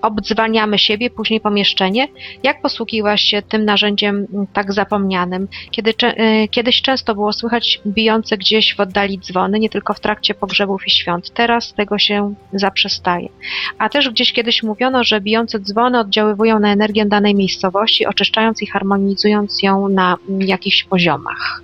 [0.01, 2.07] Obdzwaniamy siebie, później pomieszczenie.
[2.43, 5.47] Jak posługiłaś się tym narzędziem tak zapomnianym?
[5.71, 10.33] Kiedy, y, kiedyś często było słychać bijące gdzieś w oddali dzwony, nie tylko w trakcie
[10.33, 11.33] pogrzebów i świąt.
[11.33, 13.29] Teraz tego się zaprzestaje.
[13.77, 18.67] A też gdzieś kiedyś mówiono, że bijące dzwony oddziaływują na energię danej miejscowości, oczyszczając i
[18.67, 21.61] harmonizując ją na jakichś poziomach.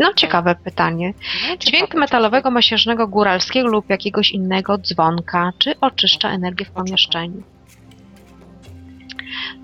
[0.00, 1.14] No, ciekawe pytanie.
[1.48, 7.42] No, Dźwięk metalowego, mosiężnego, góralskiego lub jakiegoś innego dzwonka, czy oczyszcza energię w pomieszczeniu?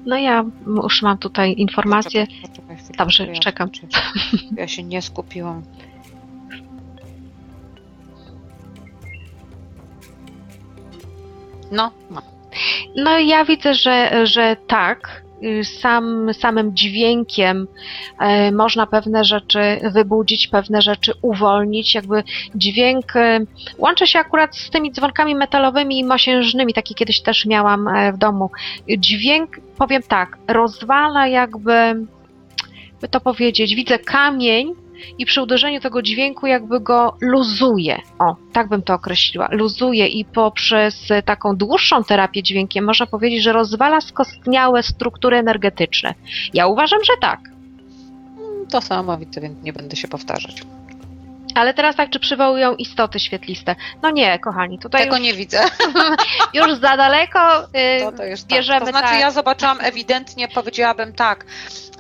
[0.06, 2.26] No ja już mam tutaj informację.
[2.42, 3.70] Poczekaj, Dobrze, ja czekam.
[4.56, 5.62] Ja się nie skupiłam.
[11.72, 12.22] No, no.
[12.96, 15.25] No ja widzę, że, że tak.
[15.80, 17.66] Sam, samym dźwiękiem
[18.18, 19.60] e, można pewne rzeczy
[19.92, 21.94] wybudzić, pewne rzeczy uwolnić.
[21.94, 22.22] Jakby
[22.54, 23.40] dźwięk e,
[23.78, 28.18] łączy się akurat z tymi dzwonkami metalowymi i mosiężnymi, takie kiedyś też miałam e, w
[28.18, 28.50] domu.
[28.98, 32.06] Dźwięk, powiem tak, rozwala jakby,
[33.00, 34.85] by to powiedzieć, widzę kamień
[35.18, 38.00] i przy uderzeniu tego dźwięku jakby go luzuje.
[38.18, 39.48] O, tak bym to określiła.
[39.52, 46.14] Luzuje i poprzez e, taką dłuższą terapię dźwiękiem można powiedzieć, że rozwala skostniałe struktury energetyczne.
[46.54, 47.40] Ja uważam, że tak.
[48.70, 50.62] to samo widzę, więc nie będę się powtarzać.
[51.56, 53.76] Ale teraz tak, czy przywołują istoty świetliste?
[54.02, 55.64] No nie, kochani, tutaj Tego już, nie widzę.
[56.54, 58.48] już za daleko y, To, to już tak.
[58.48, 59.20] bierzemy To znaczy tak.
[59.20, 61.44] ja zobaczyłam ewidentnie, powiedziałabym tak,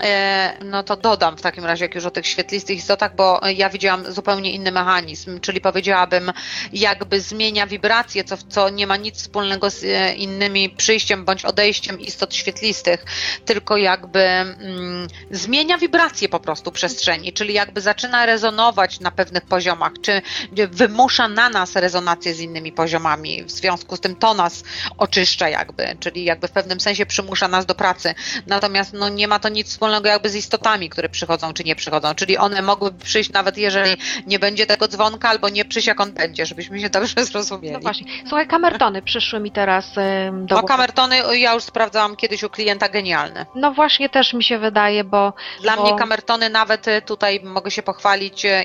[0.00, 3.70] e, no to dodam w takim razie, jak już o tych świetlistych istotach, bo ja
[3.70, 6.32] widziałam zupełnie inny mechanizm, czyli powiedziałabym
[6.72, 12.00] jakby zmienia wibracje, co, co nie ma nic wspólnego z e, innymi przyjściem bądź odejściem
[12.00, 13.04] istot świetlistych,
[13.44, 19.92] tylko jakby mm, zmienia wibracje po prostu przestrzeni, czyli jakby zaczyna rezonować na pewnych poziomach,
[20.02, 20.22] czy
[20.70, 24.64] wymusza na nas rezonację z innymi poziomami, w związku z tym to nas
[24.98, 28.14] oczyszcza jakby, czyli jakby w pewnym sensie przymusza nas do pracy.
[28.46, 32.14] Natomiast no, nie ma to nic wspólnego jakby z istotami, które przychodzą czy nie przychodzą,
[32.14, 36.12] czyli one mogłyby przyjść nawet jeżeli nie będzie tego dzwonka, albo nie przyjść jak on
[36.12, 37.74] będzie, żebyśmy się dobrze zrozumieli.
[37.74, 38.06] No właśnie.
[38.28, 39.94] Słuchaj, kamertony przyszły mi teraz
[40.32, 43.46] do No kamertony ja już sprawdzałam kiedyś u klienta genialne.
[43.54, 45.32] No właśnie też mi się wydaje, bo
[45.62, 48.62] Dla Bo- mnie kamertony nawet y, tutaj mogę się pochwalić e,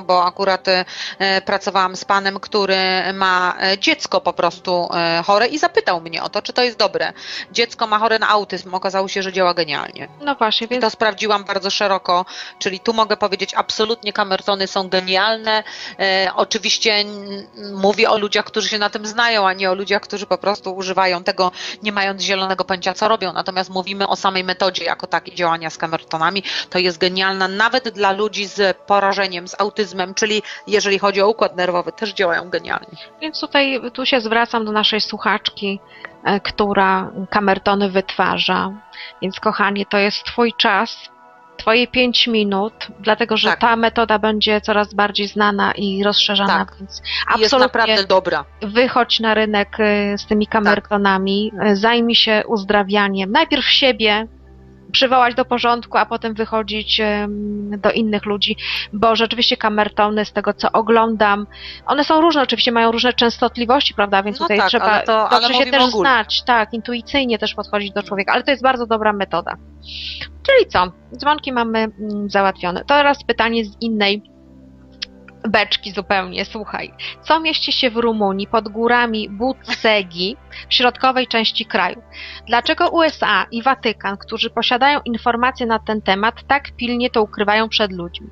[0.00, 0.84] bo akurat e,
[1.44, 2.76] pracowałam z panem, który
[3.14, 6.78] ma e, dziecko po prostu e, chore i zapytał mnie o to, czy to jest
[6.78, 7.12] dobre.
[7.52, 10.08] Dziecko ma chore na autyzm, okazało się, że działa genialnie.
[10.20, 12.24] no właśnie, I więc to sprawdziłam bardzo szeroko,
[12.58, 15.62] czyli tu mogę powiedzieć, absolutnie kamertony są genialne.
[16.34, 17.04] Oczywiście
[17.72, 20.74] mówię o ludziach, którzy się na tym znają, a nie o ludziach, którzy po prostu
[20.76, 23.32] używają tego, nie mając zielonego pojęcia, co robią.
[23.32, 26.42] Natomiast mówimy o samej metodzie jako takiej działania z kamertonami.
[26.70, 29.81] To jest genialna nawet dla ludzi z porażeniem, z autyzmem,
[30.14, 32.96] czyli jeżeli chodzi o układ nerwowy, też działają genialnie.
[33.20, 35.80] Więc tutaj tu się zwracam do naszej słuchaczki,
[36.24, 38.70] e, która kamertony wytwarza.
[39.22, 41.12] Więc kochanie, to jest Twój czas,
[41.56, 43.60] Twoje 5 minut, dlatego że Tak.
[43.60, 46.76] ta metoda będzie coraz bardziej znana i rozszerzana, Tak.
[46.78, 48.44] więc I jest absolutnie naprawdę dobra.
[48.62, 53.32] wychodź na rynek e, z tymi kamertonami, e, zajmij się uzdrawianiem.
[53.32, 54.26] Najpierw siebie,
[54.92, 57.00] przywołać do porządku, a potem wychodzić
[57.78, 58.56] do innych ludzi,
[58.92, 61.46] bo rzeczywiście kamertony, z tego co oglądam,
[61.86, 65.28] one są różne, oczywiście mają różne częstotliwości, prawda, więc No tutaj tak, trzeba ale to-
[65.30, 66.00] ale dobrze się też ogólnie.
[66.00, 69.56] znać, tak, intuicyjnie też podchodzić do człowieka, ale to jest bardzo dobra metoda.
[70.46, 70.92] Czyli co?
[71.16, 72.84] Dzwonki mamy mm, załatwione.
[72.84, 74.22] Teraz pytanie z innej
[75.48, 76.92] beczki zupełnie, słuchaj.
[77.22, 80.36] Co mieści się w Rumunii pod górami Bucegi
[80.68, 82.02] w środkowej części kraju?
[82.46, 87.92] Dlaczego USA i Watykan, którzy posiadają informacje na ten temat, tak pilnie to ukrywają przed
[87.92, 88.28] ludźmi?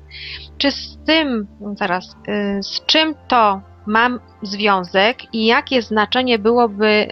[0.57, 7.07] Czy z tym, zaraz, y, z czym to mam związek i jakie znaczenie byłoby y,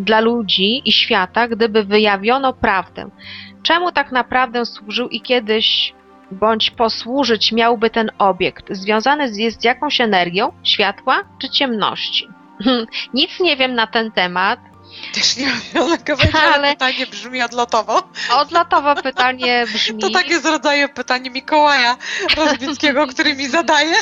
[0.00, 3.10] dla ludzi i świata, gdyby wyjawiono prawdę?
[3.62, 5.94] Czemu tak naprawdę służył i kiedyś
[6.30, 8.66] bądź posłużyć miałby ten obiekt?
[8.70, 12.28] Związany jest z jakąś energią, światła czy ciemności?
[13.14, 14.60] Nic nie wiem na ten temat.
[15.14, 15.84] Też nie wiem,
[16.42, 18.02] ale Ale- pytanie brzmi odlotowo.
[18.36, 20.00] Odlotowo pytanie brzmi.
[20.02, 21.96] To takie z rodzaju pytanie Mikołaja
[22.36, 23.94] Rozbickiego, który mi zadaje.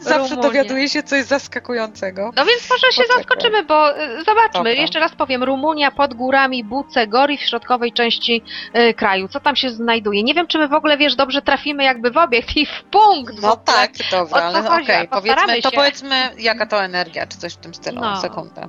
[0.00, 2.30] Zawsze dowiaduje się coś zaskakującego.
[2.36, 3.16] No więc może się Poczekaj.
[3.16, 4.72] zaskoczymy, bo y, zobaczmy, Dobra.
[4.72, 8.42] jeszcze raz powiem, Rumunia pod górami Buce Gori w środkowej części
[8.76, 9.28] y, kraju.
[9.28, 10.22] Co tam się znajduje?
[10.22, 13.34] Nie wiem, czy my w ogóle, wiesz, dobrze trafimy jakby w obiekt i w punkt.
[13.42, 14.82] No tak, dobra, o co ale chodzi?
[14.84, 18.20] okej, postaramy powiedzmy, to powiedzmy jaka to energia, czy coś w tym stylu, No.
[18.20, 18.68] sekundę.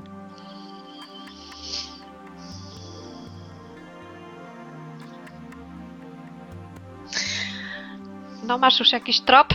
[8.52, 9.48] No masz już jakiś trop?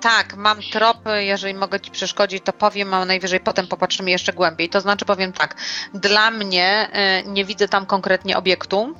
[0.00, 4.68] Tak, mam tropy, jeżeli mogę Ci przeszkodzić, to powiem, a najwyżej potem popatrzymy jeszcze głębiej.
[4.68, 5.56] To znaczy powiem tak,
[5.94, 8.94] dla mnie e, nie widzę tam konkretnie obiektu,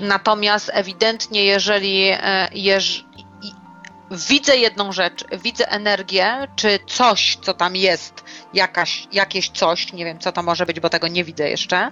[0.00, 3.09] natomiast ewidentnie jeżeli e, jeż, i-
[4.10, 10.18] widzę jedną rzecz, widzę energię, czy coś, co tam jest, jakaś, jakieś coś, nie wiem
[10.18, 11.90] co to może być, bo tego nie widzę jeszcze,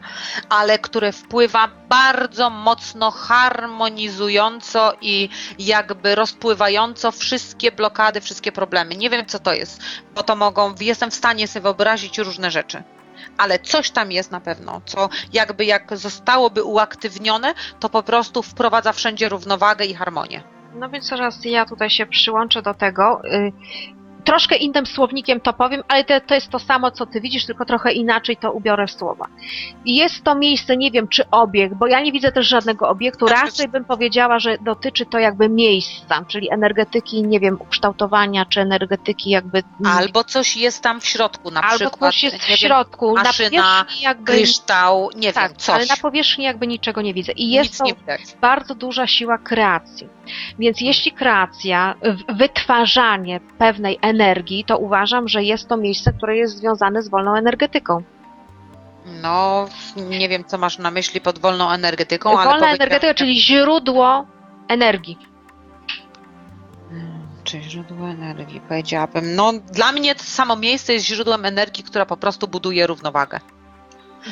[0.48, 8.96] ale które wpływa bardzo mocno harmonizująco i jakby rozpływająco wszystkie blokady, wszystkie problemy.
[8.96, 9.80] Nie wiem, co to jest,
[10.14, 12.82] bo to mogą, jestem w stanie sobie wyobrazić różne rzeczy.
[13.38, 18.92] Ale coś tam jest na pewno, co jakby jak zostałoby uaktywnione, to po prostu wprowadza
[18.92, 20.57] wszędzie równowagę i harmonię.
[20.74, 23.22] No więc teraz ja tutaj się przyłączę do tego.
[24.29, 27.64] Troszkę innym słownikiem to powiem, ale to, to jest to samo, co ty widzisz, tylko
[27.64, 29.26] trochę inaczej to ubiorę w słowa.
[29.85, 33.26] Jest to miejsce, nie wiem, czy obiekt, bo ja nie widzę też żadnego obiektu.
[33.26, 38.61] Znaczy- Raczej bym powiedziała, że dotyczy to jakby miejsca, czyli energetyki, nie wiem, ukształtowania, czy
[38.61, 39.62] energetyki jakby...
[39.85, 43.22] Albo coś jest tam w środku, na albo przykład coś jest w wiem, środku, na
[43.22, 44.33] maszyna, powierzchni jakby...
[44.33, 45.74] kryształ, nie tak, wiem, coś.
[45.74, 47.33] ale na powierzchni jakby niczego nie widzę.
[47.33, 50.09] I jest Nic to bardzo duża siła kreacji.
[50.59, 51.95] Więc jeśli kreacja,
[52.29, 54.17] wytwarzanie pewnej energii,
[54.66, 58.02] to uważam, że jest to miejsce, które jest związane z wolną energetyką.
[59.22, 64.26] No, nie wiem, co masz na myśli pod wolną energetyką, ale Wolna energetyka, czyli źródło
[64.68, 65.18] energii.
[66.90, 69.34] Hmm, Czy źródło energii, powiedziałabym.
[69.34, 73.40] No, dla mnie to samo miejsce jest źródłem energii, która po prostu buduje równowagę.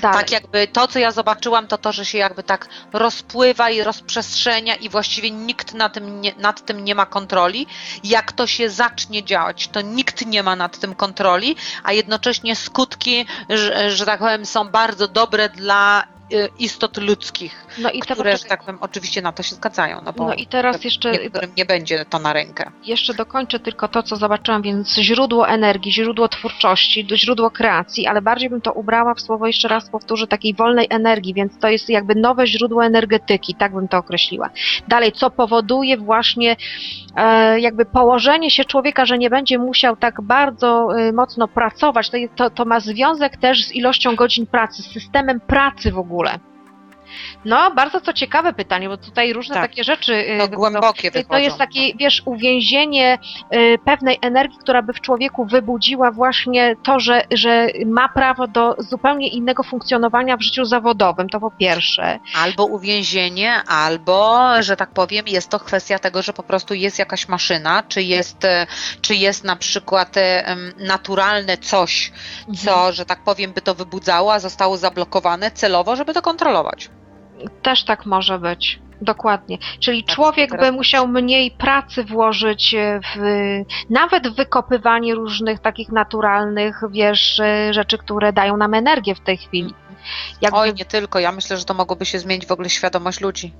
[0.00, 0.18] Dalej.
[0.18, 4.74] Tak jakby to, co ja zobaczyłam, to to, że się jakby tak rozpływa i rozprzestrzenia
[4.74, 7.66] i właściwie nikt na tym nie, nad tym nie ma kontroli.
[8.04, 13.26] Jak to się zacznie działać, to nikt nie ma nad tym kontroli, a jednocześnie skutki,
[13.48, 16.15] że, że tak powiem, są bardzo dobre dla
[16.58, 20.12] istot ludzkich, no i, te, które, że tak powiem, oczywiście na to się zgadzają, no
[20.12, 22.70] bo no i teraz jeszcze, niektórym nie będzie to na rękę.
[22.84, 28.50] jeszcze dokończę tylko to, co zobaczyłam, więc źródło energii, źródło twórczości, źródło kreacji, ale bardziej
[28.50, 32.14] bym to ubrała w słowo, jeszcze raz powtórzę, takiej wolnej energii, więc to jest jakby
[32.14, 34.50] nowe źródło energetyki, tak bym to określiła.
[34.88, 36.56] Dalej, co powoduje właśnie
[37.16, 42.16] e, jakby położenie się człowieka, że nie będzie musiał tak bardzo e, mocno pracować, to,
[42.36, 46.15] to, to ma związek też z ilością godzin pracy, z systemem pracy w ogóle.
[46.16, 46.55] kuulee.
[47.44, 49.70] No, bardzo to ciekawe pytanie, bo tutaj różne Tak.
[49.70, 50.14] takie rzeczy.
[50.14, 51.38] e, No, głębokie to wychodzą.
[51.38, 53.18] jest takie, wiesz, uwięzienie
[53.54, 58.74] y, pewnej energii, która by w człowieku wybudziła właśnie to, że, że ma prawo do
[58.78, 62.18] zupełnie innego funkcjonowania w życiu zawodowym, to po pierwsze.
[62.36, 67.28] Albo uwięzienie, albo, że tak powiem, jest to kwestia tego, że po prostu jest jakaś
[67.28, 68.66] maszyna, czy jest, e,
[69.00, 70.14] czy jest na przykład
[70.78, 72.12] naturalne coś,
[72.64, 76.90] co, że tak powiem, by to wybudzało, a zostało zablokowane celowo, żeby to kontrolować.
[77.62, 78.78] Też tak może być.
[79.02, 79.58] Dokładnie.
[79.80, 82.76] Czyli Tak, człowiek teraz- by musiał mniej pracy włożyć
[83.14, 83.20] w
[83.90, 89.74] nawet w wykopywanie różnych takich naturalnych, wiesz, rzeczy, które dają nam energię w tej chwili.
[90.40, 91.18] Jakby Oj, nie tylko.
[91.18, 93.52] Ja myślę, że to mogłoby się zmienić w ogóle świadomość ludzi.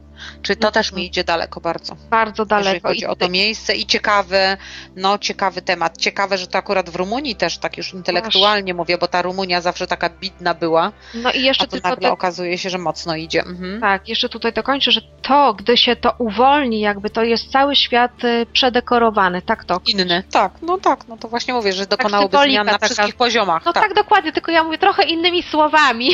[0.43, 1.97] Czy to też mi idzie daleko bardzo.
[2.11, 2.89] bardzo Jeżeli daleko.
[2.89, 4.57] chodzi o to miejsce i ciekawy,
[4.97, 5.99] no ciekawy temat.
[5.99, 9.87] Ciekawe, że to akurat w Rumunii też tak już intelektualnie mówię, bo ta Rumunia zawsze
[9.87, 13.41] taka bidna była, No i jeszcze a tylko nagle te, okazuje się, że mocno idzie.
[13.41, 13.81] Mhm.
[13.81, 18.25] Tak, jeszcze tutaj dokończę, że to, gdy się to uwolni, jakby to jest cały świat
[18.25, 19.81] y, przedekorowany, tak to.
[19.87, 20.23] Inny.
[20.33, 22.87] Tak, no tak, no to właśnie mówię, że dokonałoby symbolika zmian na taka.
[22.87, 23.65] wszystkich poziomach.
[23.65, 23.83] No tak.
[23.83, 23.95] tak.
[23.95, 26.11] dokładnie, tylko ja mówię trochę innymi słowami,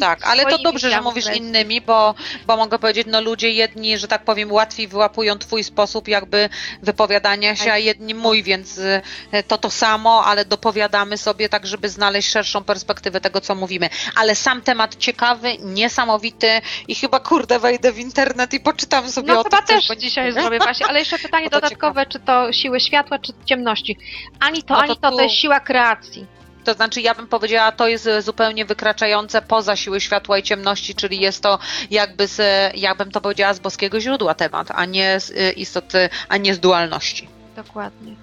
[0.00, 2.14] Tak, ale to dobrze, że mówisz innymi, bo,
[2.46, 6.48] bo mogę powiedzieć, no ludzie jedni, że tak powiem, łatwiej wyłapują twój sposób jakby
[6.82, 9.02] wypowiadania się, a jedni mój, więc y,
[9.48, 13.88] to to samo, ale dopowiadamy sobie tak, żeby znaleźć szerszą perspektywę tego, co mówimy.
[14.16, 19.40] Ale sam temat ciekawy, niesamowity i chyba kurde wejdę w internet i poczytam sobie No
[19.40, 22.20] o chyba tym, też coś, bo- dzisiaj zrobię właśnie, ale jeszcze pytanie to dodatkowe, czy
[22.20, 23.98] to siły światła, czy ciemności.
[24.40, 26.26] Ani to, No to ani to, tu- to jest siła kreacji.
[26.64, 31.20] To znaczy, ja bym powiedziała, to jest zupełnie wykraczające poza siły światła i ciemności, czyli
[31.20, 31.58] jest to
[31.90, 32.40] jakby z,
[32.76, 36.60] jakbym to powiedziała, z boskiego źródła temat, a nie z e, istoty, a nie z
[36.60, 37.28] dualności.
[37.56, 38.14] Dokładnie.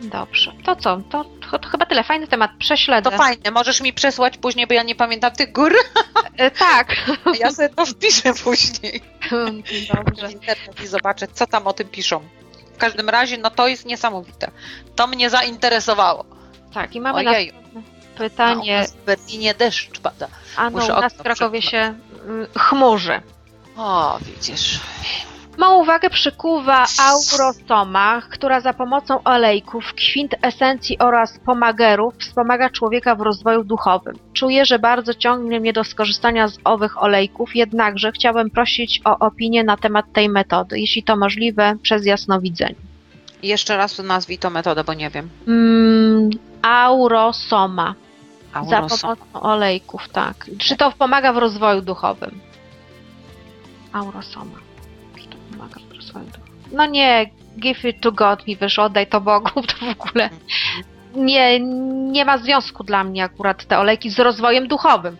[0.00, 0.52] Dobrze.
[0.64, 1.00] To co?
[1.10, 2.04] To, to, to chyba tyle.
[2.04, 2.50] Fajny temat.
[2.58, 3.10] Prześledzę.
[3.10, 5.74] To fajne, możesz mi przesłać później, bo ja nie pamiętam tych gór,
[6.36, 6.96] E, tak.
[7.40, 9.02] ja sobie to wpiszę później
[9.94, 10.28] Dobrze.
[10.28, 12.20] w internet i zobaczę, co tam o tym piszą.
[12.74, 14.50] W każdym razie, no to jest niesamowite.
[14.96, 16.24] To mnie zainteresowało.
[16.74, 17.80] Tak, i mamy Ojej, następne
[18.20, 18.78] a u pytanie.
[18.78, 20.28] nas w Berlinie deszcz pada.
[20.56, 21.94] A no, muszę u nas w Krakowie się
[22.26, 23.20] mm, chmurzy.
[23.76, 24.80] O, widzisz.
[25.58, 33.64] Małą uwagę przykuwa aurosoma, która za pomocą olejków, kwintesencji oraz pomagerów wspomaga człowieka w rozwoju
[33.64, 34.18] duchowym.
[34.32, 39.64] Czuję, że bardzo ciągnie mnie do skorzystania z owych olejków, jednakże chciałbym prosić o opinię
[39.64, 42.74] na temat tej metody, jeśli to możliwe, przez jasnowidzenie.
[43.42, 45.28] Jeszcze raz nazwij tą metodę, bo nie wiem.
[45.48, 45.99] Mm,
[46.62, 47.94] aurosoma.
[48.52, 49.16] Za Aurosom.
[49.16, 50.46] pomocą olejków, tak.
[50.58, 52.40] Czy to pomaga w rozwoju duchowym?
[53.92, 54.56] Aurosoma.
[55.16, 56.50] Czy to pomaga w rozwoju duchowym?
[56.72, 60.30] No nie, give it to God mi wyszło, oddaj to Bogu, to w ogóle
[61.14, 61.60] nie,
[62.10, 65.16] nie ma związku dla mnie akurat te olejki z rozwojem duchowym.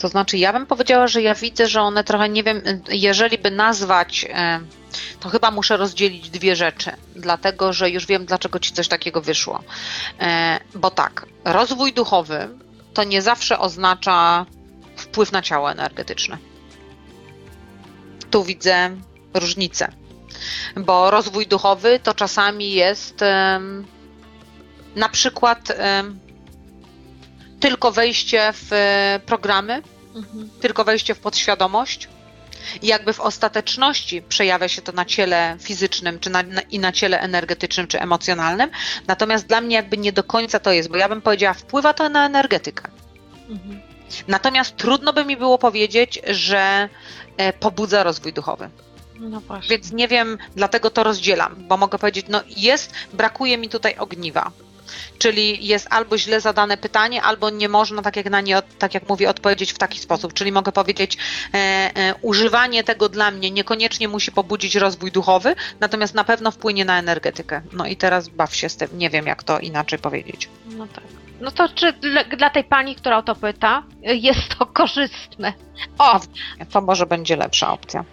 [0.00, 3.50] To znaczy, ja bym powiedziała, że ja widzę, że one trochę, nie wiem, jeżeli by
[3.50, 4.60] nazwać, e,
[5.20, 9.62] to chyba muszę rozdzielić dwie rzeczy, dlatego że już wiem, dlaczego ci coś takiego wyszło.
[10.20, 12.48] E, Bo tak, rozwój duchowy
[12.94, 14.46] to nie zawsze oznacza
[14.96, 16.38] wpływ na ciało energetyczne.
[18.30, 18.90] Tu widzę
[19.34, 19.92] różnicę,
[20.76, 23.20] bo rozwój duchowy to czasami jest
[24.96, 25.72] na przykład
[27.60, 29.82] tylko wejście w e, programy,
[30.60, 32.08] tylko wejście w podświadomość.
[32.82, 36.92] I jakby w ostateczności przejawia się to na ciele fizycznym, czy na, na, i na
[36.92, 38.70] ciele energetycznym, czy emocjonalnym.
[39.06, 42.08] Natomiast dla mnie jakby nie do końca to jest, bo ja bym powiedziała, wpływa to
[42.08, 42.90] na energetykę.
[43.48, 43.80] Mhm.
[44.28, 46.88] Natomiast trudno by mi było powiedzieć, że
[47.36, 48.70] e, pobudza rozwój duchowy.
[49.20, 49.42] No.
[49.68, 54.50] Więc nie wiem, dlatego to rozdzielam, bo mogę powiedzieć, no jest, brakuje mi tutaj ogniwa.
[55.18, 59.08] Czyli jest albo źle zadane pytanie, albo nie można, tak jak na nie, tak jak
[59.08, 60.32] mówię, odpowiedzieć w taki sposób.
[60.32, 61.16] Czyli mogę powiedzieć,
[61.54, 66.84] e, e, używanie tego dla mnie niekoniecznie musi pobudzić rozwój duchowy, natomiast na pewno wpłynie
[66.84, 67.62] na energetykę.
[67.72, 70.48] No i teraz baw się z tym, nie wiem jak to inaczej powiedzieć.
[70.66, 71.29] No tak.
[71.40, 75.52] No to czy dla, dla tej pani, która o to pyta, jest to korzystne?
[75.98, 76.20] O,
[76.72, 78.04] To może będzie lepsza opcja.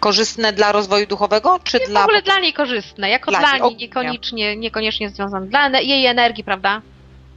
[0.00, 2.02] Korzystne dla rozwoju duchowego, czy w dla...
[2.02, 5.46] ogóle dla niej korzystne, jako Dla dla, niej, niekoniecznie, niekoniecznie związane.
[5.46, 6.82] Dla jej energii, prawda?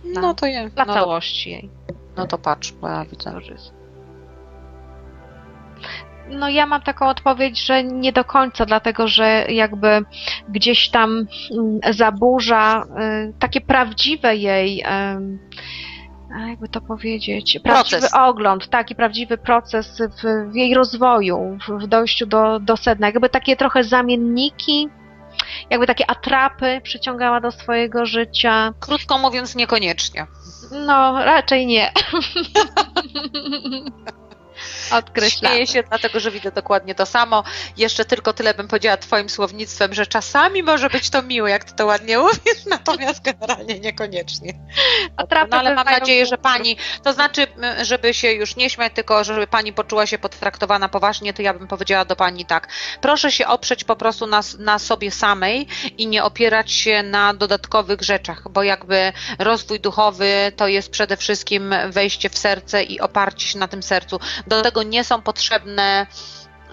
[0.03, 0.69] No to je.
[0.69, 1.69] Dla No, całości jej.
[2.17, 3.31] no to patrz, bo ja widzę.
[3.31, 3.76] korzystne.
[6.29, 10.01] No ja mam taką odpowiedź, że nie do końca, dlatego że jakby
[10.49, 12.83] gdzieś tam mm, zaburza
[13.29, 14.83] y, takie prawdziwe jej,
[16.35, 18.13] a jakby to powiedzieć, prawdziwy Proces.
[18.13, 23.07] ogląd, taki prawdziwy proces w, w jej rozwoju, w, w dojściu do, do sedna.
[23.07, 24.89] Jakby takie trochę zamienniki,
[25.69, 28.73] jakby takie atrapy przyciągała do swojego życia.
[28.79, 30.27] Krótko mówiąc, niekoniecznie.
[30.85, 31.91] No, raczej nie.
[34.91, 35.51] Odkreślam.
[35.51, 37.43] Śmieję się, dlatego że widzę dokładnie to samo.
[37.77, 41.73] Jeszcze tylko tyle bym powiedziała Twoim słownictwem, że czasami może być to miłe, jak Ty
[41.73, 44.53] to ładnie mówisz, natomiast generalnie niekoniecznie.
[45.17, 47.47] Atrapy No ale mam nadzieję, że Pani, to znaczy,
[47.81, 51.67] żeby się już nie śmiać, tylko żeby Pani poczuła się potraktowana poważnie, to ja bym
[51.67, 52.67] powiedziała do Pani tak.
[53.01, 55.67] Proszę się oprzeć po prostu na, na sobie samej
[55.97, 61.75] i nie opierać się na dodatkowych rzeczach, bo jakby rozwój duchowy to jest przede wszystkim
[61.89, 64.19] wejście w serce i oparcie się na tym sercu.
[64.47, 66.07] Do tego nie są potrzebne,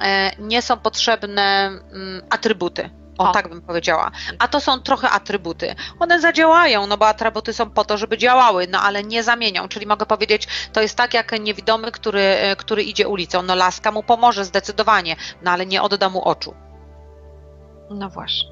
[0.00, 2.90] e, nie są potrzebne mm, atrybuty.
[3.18, 3.32] O, O.
[3.32, 4.11] tak bym powiedziała.
[4.38, 5.74] A to są trochę atrybuty.
[6.00, 9.68] One zadziałają, no bo atrybuty są po to, żeby działały, no ale nie zamienią.
[9.68, 13.42] Czyli mogę powiedzieć, to jest tak jak niewidomy, który, e, który idzie ulicą.
[13.42, 16.55] No laska mu pomoże zdecydowanie, no ale nie odda mu oczu.
[17.90, 18.48] No właśnie.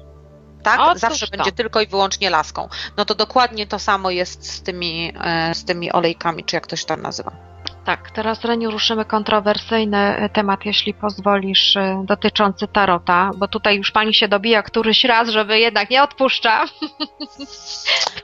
[0.63, 0.79] Tak?
[0.79, 1.37] Otóż Zawsze to.
[1.37, 2.69] będzie tylko i wyłącznie laską.
[2.97, 6.75] No to dokładnie to samo jest z tymi, e, z tymi olejkami, czy jak to
[6.75, 7.52] się tam nazywa.
[7.85, 13.91] Tak, teraz Reniu ruszymy kontrowersyjny e, temat, jeśli pozwolisz, e, dotyczący tarota, bo tutaj już
[13.91, 16.65] pani się dobija któryś raz, żeby jednak nie odpuszcza.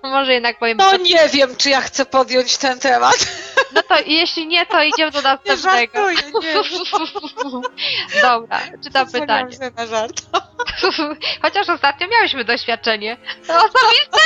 [0.01, 0.78] to może jednak powiem.
[0.78, 3.16] No nie wiem, czy ja chcę podjąć ten temat.
[3.74, 5.93] No to jeśli nie, to idziemy do Nie następnego.
[5.93, 8.22] żartuję, nie.
[8.22, 9.72] Dobra, czytam Pozwoliłam pytanie.
[9.78, 10.22] na żart.
[11.41, 13.18] Chociaż ostatnio miałyśmy doświadczenie.
[13.43, 14.20] Osobiste.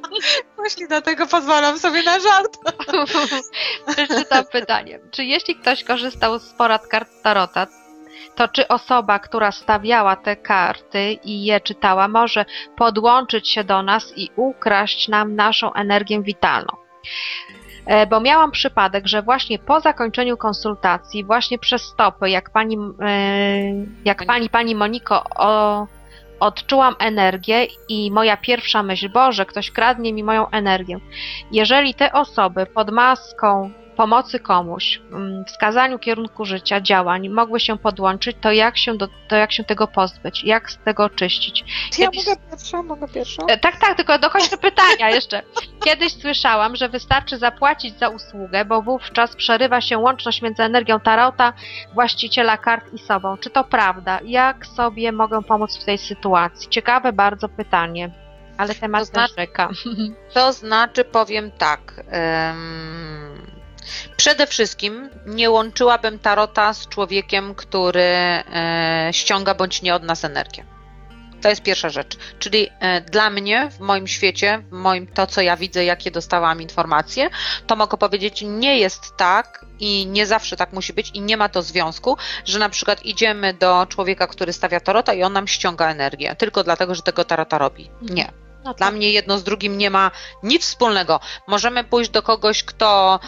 [0.56, 2.58] Właśnie dlatego pozwalam sobie na żart.
[3.92, 5.00] Przeczytam pytanie.
[5.10, 7.66] Czy jeśli ktoś korzystał z porad kart Tarota,
[8.34, 12.44] to czy osoba, która stawiała te karty i je czytała, może
[12.76, 16.76] podłączyć się do nas i ukraść nam naszą energię witalną?
[17.86, 23.18] E, Bo miałam przypadek, że właśnie po zakończeniu konsultacji, właśnie przez stopy, jak pani, e,
[24.04, 25.86] jak pani, pani Moniko, o,
[26.42, 30.98] odczułam energię i moja pierwsza myśl, Boże, ktoś kradnie mi moją energię.
[31.52, 33.70] Jeżeli te osoby pod maską
[34.02, 39.36] pomocy komuś, mm, wskazaniu kierunku życia, działań mogły się podłączyć, to jak się, do, to
[39.36, 40.44] jak się tego pozbyć?
[40.44, 41.64] Jak z tego czyścić?
[41.98, 43.42] Ja Kiedyś- mogę pierwsza, mogę pierwsza.
[43.48, 45.42] E, Tak, tak, tylko dokończę pytania jeszcze.
[45.84, 51.52] Kiedyś słyszałam, że wystarczy zapłacić za usługę, bo wówczas przerywa się łączność między energią tarota,
[51.94, 53.36] właściciela kart i sobą.
[53.36, 54.18] Czy to prawda?
[54.24, 56.68] Jak sobie mogę pomóc w tej sytuacji?
[56.68, 58.10] Ciekawe bardzo pytanie,
[58.58, 59.46] ale temat To znaczy-.
[60.34, 61.80] To znaczy, powiem tak.
[62.10, 63.51] em,
[64.16, 70.64] przede wszystkim nie łączyłabym tarota z człowiekiem, który e, ściąga bądź nie od nas energię.
[71.42, 72.16] To jest pierwsza rzecz.
[72.38, 76.62] Czyli e, dla mnie, w moim świecie, w moim to, co ja widzę, jakie dostałam
[76.62, 77.30] informacje,
[77.66, 81.48] to mogę powiedzieć, nie jest tak i nie zawsze tak musi być i nie ma
[81.48, 85.90] to związku, że na przykład idziemy do człowieka, który stawia tarota i on nam ściąga
[85.90, 87.90] energię, tylko dlatego, że tego tarota robi.
[88.02, 88.41] Nie.
[88.64, 90.10] No Dla mnie jedno z drugim nie ma
[90.42, 91.20] nic wspólnego.
[91.46, 93.20] Możemy pójść do kogoś, kto,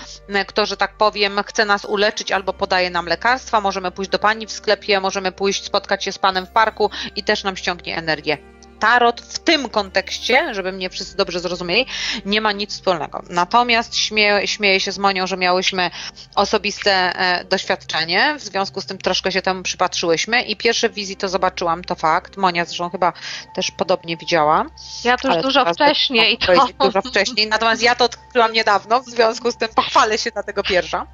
[0.47, 4.47] kto, że tak powiem, chce nas uleczyć albo podaje nam lekarstwa, możemy pójść do pani
[4.47, 8.39] w sklepie, możemy pójść spotkać się z panem w parku i też nam ściągnie energię.
[8.79, 11.87] Tarot w tym kontekście, żeby mnie wszyscy dobrze zrozumieli,
[12.25, 13.23] nie ma nic wspólnego.
[13.31, 15.91] Natomiast śmieję, śmieję się z Monią, że miałyśmy
[16.35, 21.29] osobiste e, doświadczenie, w związku z tym troszkę się temu przypatrzyłyśmy i pierwsze wizji to
[21.29, 22.37] zobaczyłam, to fakt.
[22.37, 23.13] Monia zresztą chyba
[23.55, 24.67] też podobnie widziała.
[25.05, 26.39] Ja to już dużo wcześniej.
[26.39, 30.31] to powiedzieć Dużo wcześniej, natomiast ja to odkryłam niedawno, w związku z tym pochwalę się
[30.31, 31.07] dlatego pierwsza.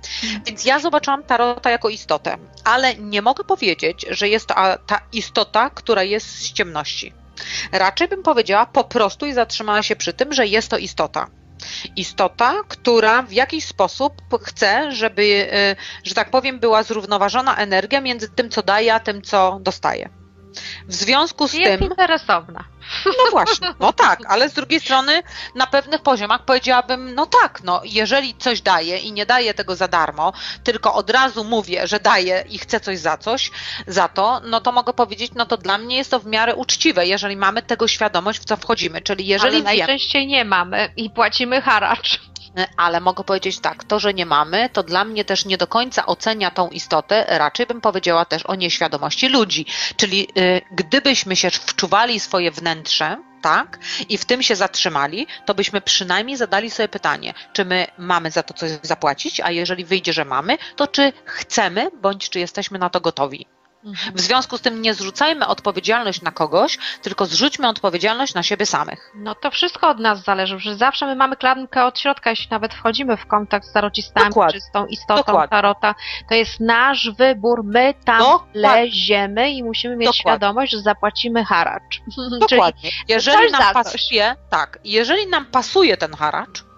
[0.47, 4.55] Więc ja zobaczyłam tarota jako istotę, ale nie mogę powiedzieć, że jest to
[4.87, 7.20] ta istota, która jest z ciemności.
[7.73, 11.27] Raczej bym powiedziała po prostu i zatrzymała się przy tym, że jest to istota.
[11.97, 14.13] Istota, która w jakiś sposób
[14.43, 19.23] chce, żeby, y, że tak powiem, była zrównoważona energia między tym, co daje, a tym,
[19.23, 20.20] co dostaje.
[20.89, 21.91] W związku z Jest tym.
[21.91, 22.65] interesowna.
[23.07, 25.23] No właśnie, no tak, ale z drugiej strony
[25.55, 29.89] na pewnych poziomach powiedziałabym, no tak, no jeżeli coś daję i nie daję tego za
[29.89, 30.33] darmo,
[30.65, 33.51] tylko od razu mówię, że daję i chcę coś za coś,
[33.87, 37.07] za to, no to mogę powiedzieć, no to dla mnie jest to w miarę uczciwe,
[37.07, 41.11] jeżeli mamy tego świadomość, w co wchodzimy, czyli jeżeli ale wiem, najczęściej nie mamy i
[41.11, 42.21] płacimy haracz.
[42.77, 46.07] Ale mogę powiedzieć tak, to, że nie mamy, to dla mnie też nie do końca
[46.07, 49.67] ocenia tą istotę, raczej bym powiedziała też o nieświadomości ludzi.
[49.97, 53.79] Czyli y, gdybyśmy się wczuwali swoje wnętrze, tak,
[54.09, 58.43] i w tym się zatrzymali, to byśmy przynajmniej zadali sobie pytanie, czy my mamy za
[58.43, 62.91] to coś zapłacić, a jeżeli wyjdzie, że mamy, to czy chcemy, bądź czy jesteśmy na
[62.91, 63.47] to gotowi.
[64.15, 69.13] W związku z tym nie zrzucajmy odpowiedzialność na kogoś, tylko zrzućmy odpowiedzialność na siebie samych.
[69.15, 72.75] No to wszystko od nas zależy, że zawsze my mamy klamkę od środka, jeśli nawet
[72.75, 74.61] wchodzimy w kontakt z tarocistami, Dokładnie.
[74.61, 75.49] czy z tą istotą Dokładnie.
[75.49, 75.95] tarota,
[76.29, 78.61] to jest nasz wybór, my tam Dokładnie.
[78.61, 80.21] leziemy i musimy mieć Dokładnie.
[80.21, 82.01] świadomość, że zapłacimy haracz.
[82.49, 82.91] Czyli Dokładnie.
[83.09, 86.70] Jeżeli coś nam pasuje, tak, jeżeli nam pasuje ten haracz,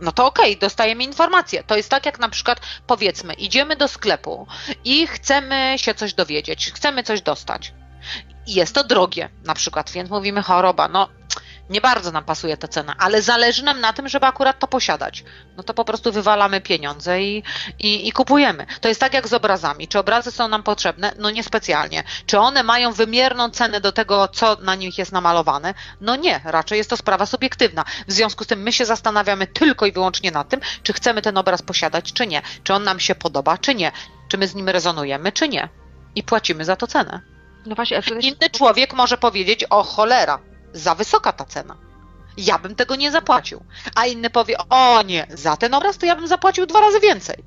[0.00, 1.64] no to okej, dostajemy informację.
[1.64, 4.46] To jest tak jak na przykład powiedzmy, idziemy do sklepu
[4.84, 7.72] i chcemy się coś dowiedzieć, chcemy coś dostać.
[8.46, 11.08] Jest to drogie, na przykład, więc mówimy choroba, no
[11.70, 15.24] nie bardzo nam pasuje ta cena, ale zależy nam na tym, żeby akurat to posiadać.
[15.56, 17.42] No to po prostu wywalamy pieniądze i,
[17.78, 18.66] i, i kupujemy.
[18.80, 19.88] To jest tak jak z obrazami.
[19.88, 21.12] Czy obrazy są nam potrzebne?
[21.18, 22.04] No niespecjalnie.
[22.26, 25.74] Czy one mają wymierną cenę do tego, co na nich jest namalowane?
[26.00, 27.84] No nie, raczej jest to sprawa subiektywna.
[28.08, 31.38] W związku z tym my się zastanawiamy tylko i wyłącznie nad tym, czy chcemy ten
[31.38, 32.42] obraz posiadać, czy nie.
[32.64, 33.92] Czy on nam się podoba, czy nie.
[34.28, 35.68] Czy my z nim rezonujemy, czy nie.
[36.14, 37.20] I płacimy za to cenę.
[37.66, 40.38] no właśnie, Inny człowiek może powiedzieć, o cholera,
[40.76, 41.76] za wysoka ta cena.
[42.36, 43.64] Ja bym tego nie zapłacił.
[43.94, 47.44] A inny powie, o nie, za ten obraz to ja bym zapłacił dwa razy więcej.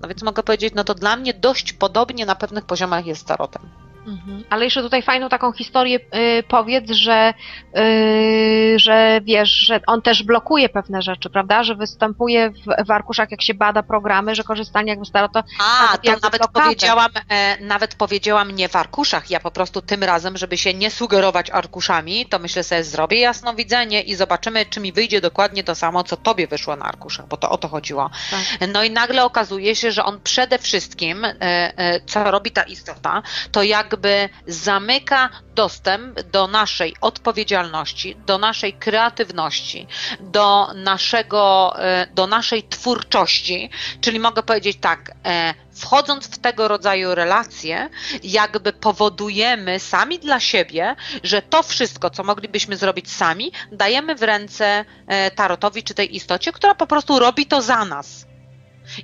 [0.00, 3.24] No więc mogę powiedzieć, no to dla mnie dość podobnie na pewnych poziomach jest z
[3.24, 3.70] tarotem.
[4.06, 4.44] Mhm.
[4.50, 7.34] Ale jeszcze tutaj fajną taką historię y, powiedz, że,
[7.76, 11.64] y, że wiesz, że on też blokuje pewne rzeczy, prawda?
[11.64, 15.98] Że występuje w, w arkuszach, jak się bada programy, że korzystanie jakby staro to A,
[15.98, 16.48] to nawet blokadę.
[16.52, 19.30] powiedziałam, e, nawet powiedziałam nie w arkuszach.
[19.30, 24.00] Ja po prostu tym razem, żeby się nie sugerować arkuszami, to myślę sobie, zrobię jasnowidzenie
[24.00, 27.50] i zobaczymy, czy mi wyjdzie dokładnie to samo, co tobie wyszło na arkuszach, bo to
[27.50, 28.10] o to chodziło.
[28.30, 28.68] Tak.
[28.72, 33.22] No i nagle okazuje się, że on przede wszystkim, e, e, co robi ta istota,
[33.52, 33.62] to
[33.92, 39.86] jakby zamyka dostęp do naszej odpowiedzialności, do naszej kreatywności,
[40.20, 43.70] do naszego, e, do naszej twórczości,
[44.00, 47.88] czyli mogę powiedzieć tak, e, wchodząc w tego rodzaju relacje,
[48.22, 54.84] jakby powodujemy sami dla siebie, że to wszystko, co moglibyśmy zrobić sami, dajemy w ręce
[55.06, 58.31] e, tarotowi czy tej istocie, która po prostu robi to za nas.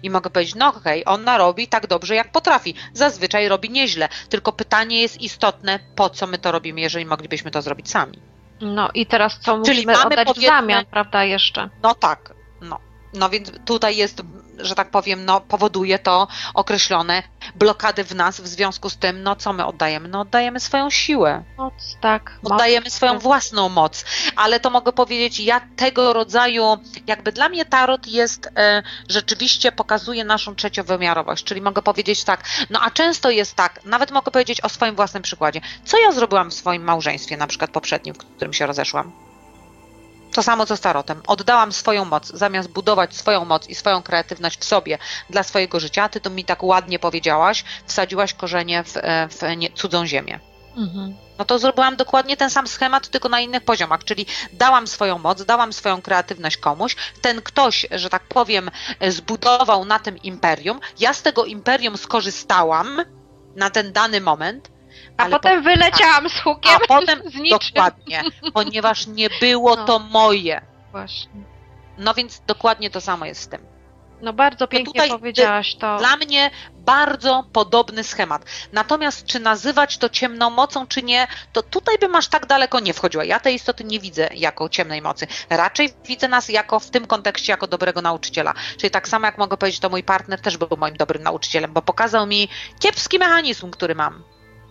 [0.03, 2.75] I mogę powiedzieć, no okej, ona robi tak dobrze, jak potrafi.
[2.93, 4.09] Zazwyczaj robi nieźle.
[4.29, 8.19] Tylko pytanie jest istotne, po co my to robimy, jeżeli moglibyśmy to zrobić sami.
[8.61, 11.69] No i teraz co Czyli musimy mamy, oddać w zamian, prawda, jeszcze?
[11.83, 12.79] No tak, no.
[13.15, 14.23] No więc tutaj jest,
[14.59, 17.23] że tak powiem, no powoduje to określone
[17.55, 20.09] blokady w nas, w związku z tym, no co my oddajemy?
[20.09, 22.39] No oddajemy swoją siłę, Moc, tak.
[22.43, 22.53] Moc.
[22.53, 23.23] oddajemy swoją tak.
[23.23, 24.05] własną moc,
[24.37, 26.65] ale to mogę powiedzieć, ja tego rodzaju,
[27.07, 32.81] jakby dla mnie tarot jest, e, rzeczywiście pokazuje naszą trzeciowymiarowość, czyli mogę powiedzieć tak, no
[32.83, 36.55] a często jest tak, nawet mogę powiedzieć o swoim własnym przykładzie, co ja zrobiłam w
[36.55, 39.28] swoim małżeństwie, na przykład poprzednim, w którym się rozeszłam?
[40.33, 41.23] To samo co z tarotem.
[41.27, 44.99] Oddałam swoją moc, zamiast budować swoją moc i swoją kreatywność w sobie
[45.31, 46.09] dla swojego życia.
[46.09, 50.41] Ty to mi tak ładnie powiedziałaś, wsadziłaś korzenie w, e, w nie, cudzą ziemię.
[50.77, 51.15] Mhm.
[51.39, 55.45] No to zrobiłam dokładnie ten sam schemat, tylko na innych poziomach, czyli dałam swoją moc,
[55.45, 58.71] dałam swoją kreatywność komuś, ten ktoś, że tak powiem,
[59.01, 63.05] e, zbudował na tym imperium, ja z tego imperium skorzystałam
[63.57, 64.71] na ten dany moment,
[65.19, 66.73] A ale potem wyleciałam z hukiem.
[66.75, 67.59] a potem z niczym.
[67.75, 68.23] dokładnie,
[68.55, 69.85] ponieważ nie było No.
[69.85, 70.61] to moje.
[70.93, 71.31] Właśnie.
[71.99, 73.67] No więc dokładnie to samo jest z tym.
[74.23, 75.99] No bardzo pięknie tutaj, powiedziałaś to.
[75.99, 78.45] Dla mnie bardzo podobny schemat.
[78.73, 82.95] Natomiast czy nazywać to ciemną mocą, czy nie, to tutaj bym aż tak daleko nie
[82.95, 83.25] wchodziła.
[83.25, 85.27] Ja tej istoty nie widzę jako ciemnej mocy.
[85.51, 88.55] Raczej widzę nas jako w tym kontekście jako dobrego nauczyciela.
[88.77, 91.83] Czyli tak samo jak mogę powiedzieć, to mój partner też był moim dobrym nauczycielem, bo
[91.83, 92.49] pokazał mi
[92.81, 94.23] kiepski mechanizm, który mam.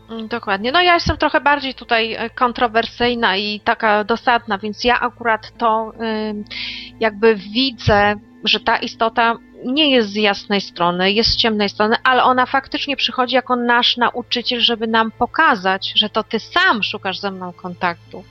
[0.10, 0.72] Mm, Dokładnie.
[0.72, 5.91] No ja jestem trochę bardziej tutaj e, kontrowersyjna i taka dosadna, więc ja akurat to
[6.99, 12.24] jakby widzę, że ta istota nie jest z jasnej strony, jest z ciemnej strony, ale
[12.24, 17.32] ona faktycznie przychodzi jako nasz nauczyciel, żeby nam pokazać, że to ty sam szukasz ze
[17.32, 18.24] mną kontaktu.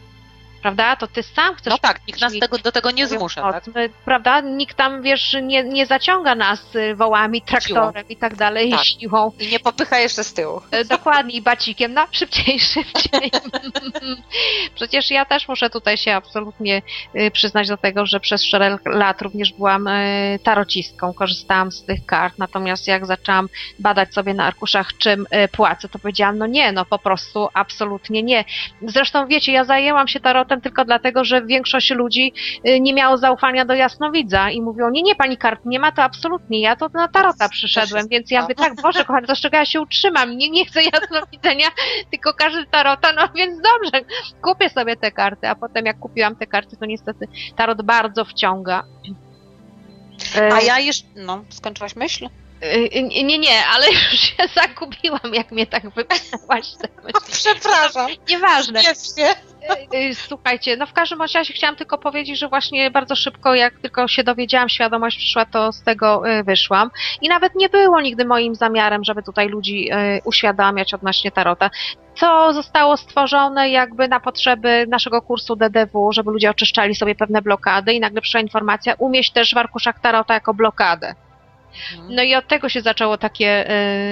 [0.67, 0.97] Prawda?
[0.97, 3.43] To ty sam chcesz No tak, nikt nas tego, do tego nie zmusza.
[3.43, 3.53] moc.
[3.55, 3.65] Tak?
[4.05, 4.41] Prawda?
[4.41, 8.85] Nikt tam, wiesz, nie, nie zaciąga nas y, wołami, traktorem i tak dalej, Tak.
[8.85, 9.33] siłą.
[9.39, 10.63] I nie popycha jeszcze z tyłu.
[10.71, 13.31] E, Dokładnie, i bacikiem, no szybciej, szybciej.
[14.75, 16.83] Przecież ja też muszę tutaj się absolutnie
[17.15, 22.07] y, przyznać do tego, że przez szereg lat również byłam y, tarocistką, korzystałam z tych
[22.07, 23.49] kart, natomiast jak zaczęłam
[23.79, 28.23] badać sobie na arkuszach, czym y, płacę, to powiedziałam, no nie, no po prostu absolutnie
[28.23, 28.45] nie.
[28.83, 32.33] Zresztą wiecie, ja zajęłam się tarotem tylko dlatego, że większość ludzi
[32.69, 36.03] y, nie miało zaufania do jasnowidza i mówią, nie, nie, pani kart nie ma, to
[36.03, 39.57] absolutnie, ja to na tarota przyszedłem, więc ja mówię, tak, Boże kochany, to z czego
[39.57, 41.67] ja się utrzymam, nie, nie chcę jasnowidzenia,
[42.11, 44.05] tylko każdy tarota, no więc dobrze,
[44.43, 48.85] kupię sobie te karty, a potem jak kupiłam te karty, to niestety tarot bardzo wciąga.
[50.53, 51.07] A ja jeszcze.
[51.17, 52.29] No, skończyłaś myśl?
[52.61, 56.67] E, Nie, nie, ale już się zagubiłam, jak mnie tak wypytałaś.
[57.05, 57.33] myśli.
[57.33, 58.11] Przepraszam.
[58.29, 58.83] Nieważne.
[58.83, 59.19] Jest
[59.93, 63.79] Y, y, Słuchajcie, no w każdym razie chciałam tylko powiedzieć, że właśnie bardzo szybko, jak
[63.79, 66.91] tylko się dowiedziałam, świadomość przyszła, to z tego y, wyszłam.
[67.23, 71.71] I nawet nie było nigdy moim zamiarem, żeby tutaj ludzi y, uświadamiać odnośnie tarota.
[72.15, 77.93] Co zostało stworzone jakby na potrzeby naszego kursu DDW, żeby ludzie oczyszczali sobie pewne blokady
[77.93, 81.15] i nagle przyszła informacja, umieść też w arkuszach tarota jako blokadę.
[82.09, 83.71] No i od tego się zaczęło takie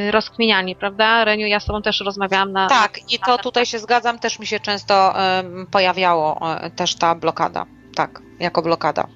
[0.08, 1.24] y, rozkminianie, prawda?
[1.24, 2.66] Reniu, ja z tobą też rozmawiałam na...
[2.68, 7.14] Tak, i to tutaj się zgadzam, też mi się często em, pojawiało e, też ta
[7.14, 7.66] blokada.
[7.94, 9.06] Tak, jako blokada.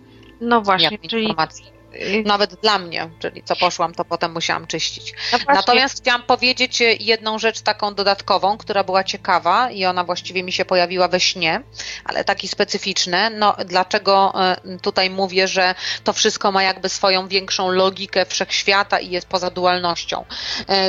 [0.41, 1.23] No właśnie, czyli...
[1.23, 1.78] informacji.
[1.95, 5.15] Y, Nawet dla mnie, czyli co poszłam, to potem musiałam czyścić.
[5.33, 10.43] no Natomiast chciałam powiedzieć e, jedną rzecz taką dodatkową, która była ciekawa i ona właściwie
[10.43, 11.63] mi się pojawiła we śnie,
[12.05, 13.31] ale taki specyficzny.
[13.31, 15.75] No, dlaczego e, tutaj mówię, że
[16.05, 20.25] to wszystko ma jakby swoją większą logikę wszechświata i jest poza dualnością?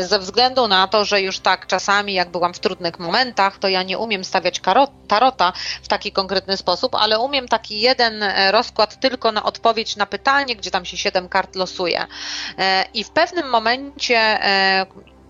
[0.01, 3.83] Ze względu na to, że już tak czasami, jak byłam w trudnych momentach, to ja
[3.83, 4.61] nie umiem stawiać
[5.07, 10.55] tarota w taki konkretny sposób, ale umiem taki jeden rozkład tylko na odpowiedź na pytanie,
[10.55, 12.05] gdzie tam się siedem kart losuje.
[12.57, 14.85] E, I w pewnym momencie e,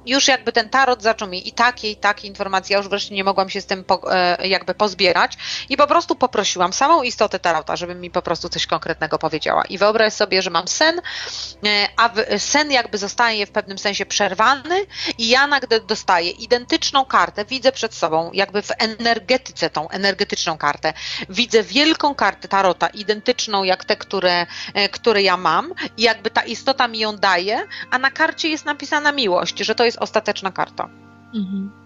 [0.09, 3.23] już jakby ten tarot zaczął mi i takie, i takie informacje, ja już wreszcie nie
[3.23, 5.37] mogłam się z tym po, e, jakby pozbierać
[5.69, 9.63] i po prostu poprosiłam samą istotę tarota, żeby mi po prostu coś konkretnego powiedziała.
[9.65, 11.01] I wyobraź sobie, że mam sen,
[11.65, 14.85] e, a sen jakby zostaje w pewnym sensie przerwany
[15.17, 20.93] i ja nagle dostaję identyczną kartę, widzę przed sobą jakby w energetyce tą energetyczną kartę,
[21.29, 26.41] widzę wielką kartę tarota, identyczną jak te, które, e, które ja mam i jakby ta
[26.41, 30.89] istota mi ją daje, a na karcie jest napisana miłość, że to jest ostateczna karta.
[31.33, 31.78] Mhm.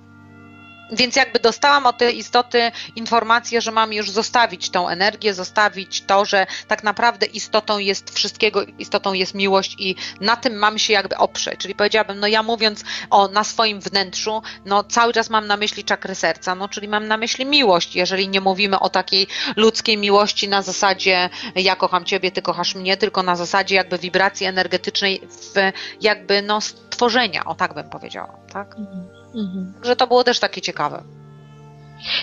[0.94, 6.26] Więc jakby dostałam od tej istoty informację, że mam już zostawić tą energię, zostawić to,
[6.26, 11.18] że tak naprawdę istotą jest wszystkiego, istotą jest miłość i na tym mam się jakby
[11.18, 11.60] oprzeć.
[11.60, 15.84] Czyli powiedziałabym, no ja mówiąc o na swoim wnętrzu, no cały czas mam na myśli
[15.84, 20.48] czakry serca, no czyli mam na myśli miłość, jeżeli nie mówimy o takiej ludzkiej miłości
[20.50, 25.72] na zasadzie ja kocham ciebie, ty kochasz mnie, tylko na zasadzie jakby wibracji energetycznej w
[26.02, 28.76] jakby no stworzenia, o tak bym powiedziała, tak?
[28.78, 29.22] Mhm.
[29.36, 29.96] Mhm.
[29.98, 31.04] To było też takie ciekawe.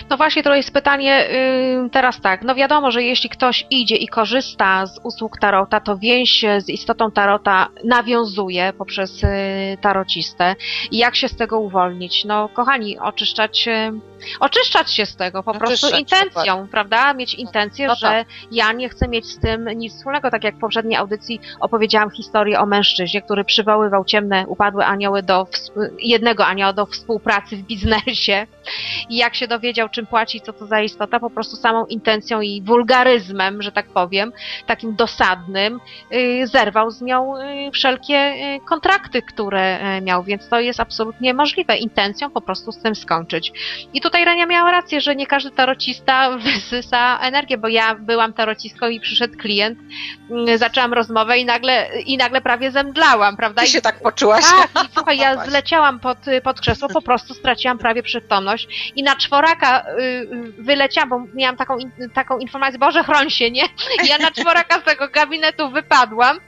[0.09, 1.25] No właśnie, to jest pytanie
[1.83, 2.41] yy, teraz tak.
[2.43, 7.11] No wiadomo, że jeśli ktoś idzie i korzysta z usług tarota, to więź z istotą
[7.11, 9.29] tarota nawiązuje poprzez yy,
[9.81, 10.55] tarocistę.
[10.91, 12.25] I jak się z tego uwolnić?
[12.25, 13.91] No kochani, oczyszczać, yy,
[14.39, 16.71] oczyszczać się z tego po prostu Oczyszczać, intencją, dokładnie.
[16.71, 17.13] prawda?
[17.13, 18.27] Mieć intencję, No że tak.
[18.51, 20.31] ja nie chcę mieć z tym nic wspólnego.
[20.31, 25.47] Tak jak w poprzedniej audycji opowiedziałam historię o mężczyźnie, który przywoływał ciemne, upadłe anioły do
[25.99, 28.47] jednego anioła do współpracy w biznesie.
[29.09, 32.61] I jak się dowiedział, czym płaci, co to za istota, po prostu samą intencją i
[32.61, 34.31] wulgaryzmem, że tak powiem,
[34.65, 35.79] takim dosadnym,
[36.11, 41.77] yy, zerwał z nią yy, wszelkie yy, kontrakty, które miał, więc to jest absolutnie możliwe.
[41.77, 43.51] Intencją po prostu z tym skończyć.
[43.93, 48.87] I tutaj Renia miała rację, że nie każdy tarocista wysysa energię, bo ja byłam tarocistką
[48.89, 49.79] i przyszedł klient,
[50.55, 53.61] zaczęłam rozmowę i nagle, i nagle prawie zemdlałam, prawda?
[53.61, 54.45] Ty I się tak poczułaś?
[54.73, 59.15] tak, i słuchaj, ja zleciałam pod, pod krzesło, po prostu straciłam prawie przytomność i na
[59.61, 61.77] czworaka y, y, wyleciałam, bo miałam taką,
[62.13, 63.63] taką informację, Boże chroń się, nie?
[64.09, 66.39] Ja na czworaka z tego gabinetu wypadłam.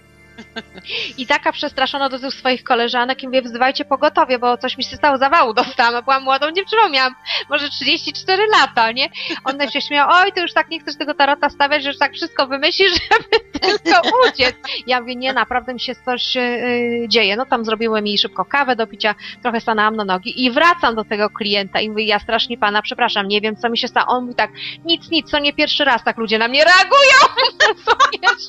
[1.17, 4.95] I taka przestraszona do tych swoich koleżanek i mówię, wzywajcie pogotowie, bo coś mi się
[4.95, 7.15] stało, zawału dostałam, a byłam młodą dziewczyną, miałam
[7.49, 9.09] może 34 lata, nie?
[9.43, 12.13] One się śmieją, oj, ty już tak nie chcesz tego tarota stawiać, że już tak
[12.13, 14.55] wszystko wymyślisz, żeby tylko uciec.
[14.87, 17.35] Ja mówię, nie, naprawdę mi się coś yy, dzieje.
[17.35, 21.03] No tam zrobiły mi szybko kawę do picia, trochę stanęłam na nogi i wracam do
[21.05, 24.07] tego klienta i mówię, ja strasznie pana przepraszam, nie wiem co mi się stało.
[24.07, 24.51] On mówi tak,
[24.85, 27.45] nic, nic, to nie pierwszy raz tak ludzie na mnie reagują.
[27.67, 28.47] Rozumiesz?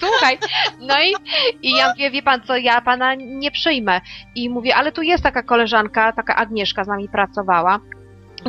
[0.00, 0.38] Słuchaj,
[0.80, 1.14] no i,
[1.62, 4.00] i ja mówię, wie pan co, ja pana nie przyjmę.
[4.34, 7.80] I mówię, ale tu jest taka koleżanka, taka Agnieszka z nami pracowała,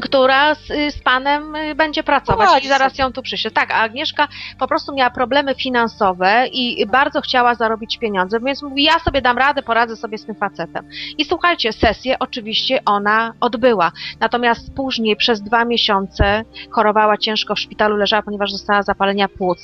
[0.02, 3.52] która z, z panem y, będzie pracować No i zaraz ją tu przyślę.
[3.52, 4.28] Tak, a Agnieszka
[4.60, 9.38] po prostu miała problemy finansowe i bardzo chciała zarobić pieniądze, więc mówi, ja sobie dam
[9.38, 10.90] radę, poradzę sobie z tym facetem.
[11.18, 13.92] I słuchajcie, sesję oczywiście ona odbyła.
[14.20, 19.60] Natomiast później przez dwa miesiące chorowała ciężko w szpitalu, leżała, ponieważ dostała zapalenia płuc.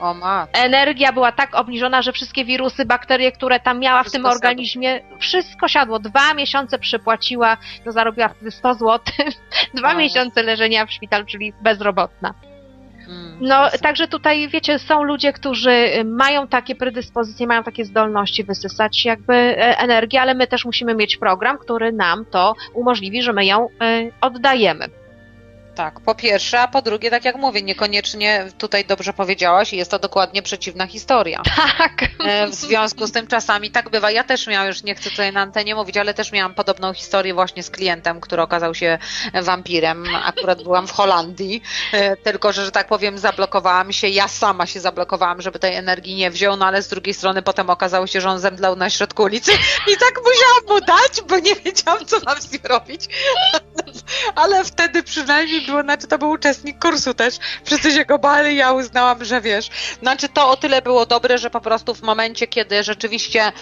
[0.00, 0.46] O ma.
[0.52, 4.36] Energia była tak obniżona, że wszystkie wirusy, bakterie, które tam miała w Wszystko tym siadło.
[4.36, 5.98] organizmie, wszystko siadło.
[5.98, 9.00] Dwa miesiące przypłaciła, to zarobiła wtedy 100 zł.
[9.74, 12.34] Dwa miesiące leżenia w szpitalu, czyli bezrobotna.
[13.08, 13.36] Mm.
[13.40, 19.04] No, także tutaj, wiecie, są ludzie, którzy y, mają takie predyspozycje, mają takie zdolności wysysać
[19.04, 23.46] jakby e, energię, ale my też musimy mieć program, który nam to umożliwi, że my
[23.46, 24.88] ją y, oddajemy.
[25.78, 29.98] Tak, po pierwsze, a po drugie, tak jak mówię, niekoniecznie tutaj dobrze powiedziałaś, jest to
[29.98, 31.42] dokładnie przeciwna historia.
[31.78, 32.02] Tak.
[32.24, 34.10] E, W związku z tym czasami tak bywa.
[34.10, 37.34] Ja też miałam, już nie chcę tutaj na antenie mówić, ale też miałam podobną historię
[37.34, 38.98] właśnie z klientem, który okazał się
[39.42, 40.04] wampirem.
[40.24, 41.62] Akurat byłam w Holandii,
[41.92, 44.08] e, tylko że, że tak powiem, zablokowałam się.
[44.08, 47.70] Ja sama się zablokowałam, żeby tej energii nie wziął, no ale z drugiej strony potem
[47.70, 49.52] okazało się, że on zemdlał na środku ulicy
[49.92, 53.06] i tak musiałam mu dać, bo nie wiedziałam, co mam z nim robić.
[54.34, 57.34] Ale wtedy przynajmniej było, znaczy to był uczestnik kursu też,
[57.64, 59.70] wszyscy się go bali, ja uznałam, że wiesz,
[60.02, 63.52] znaczy to o tyle było dobre, że po prostu w momencie, kiedy rzeczywiście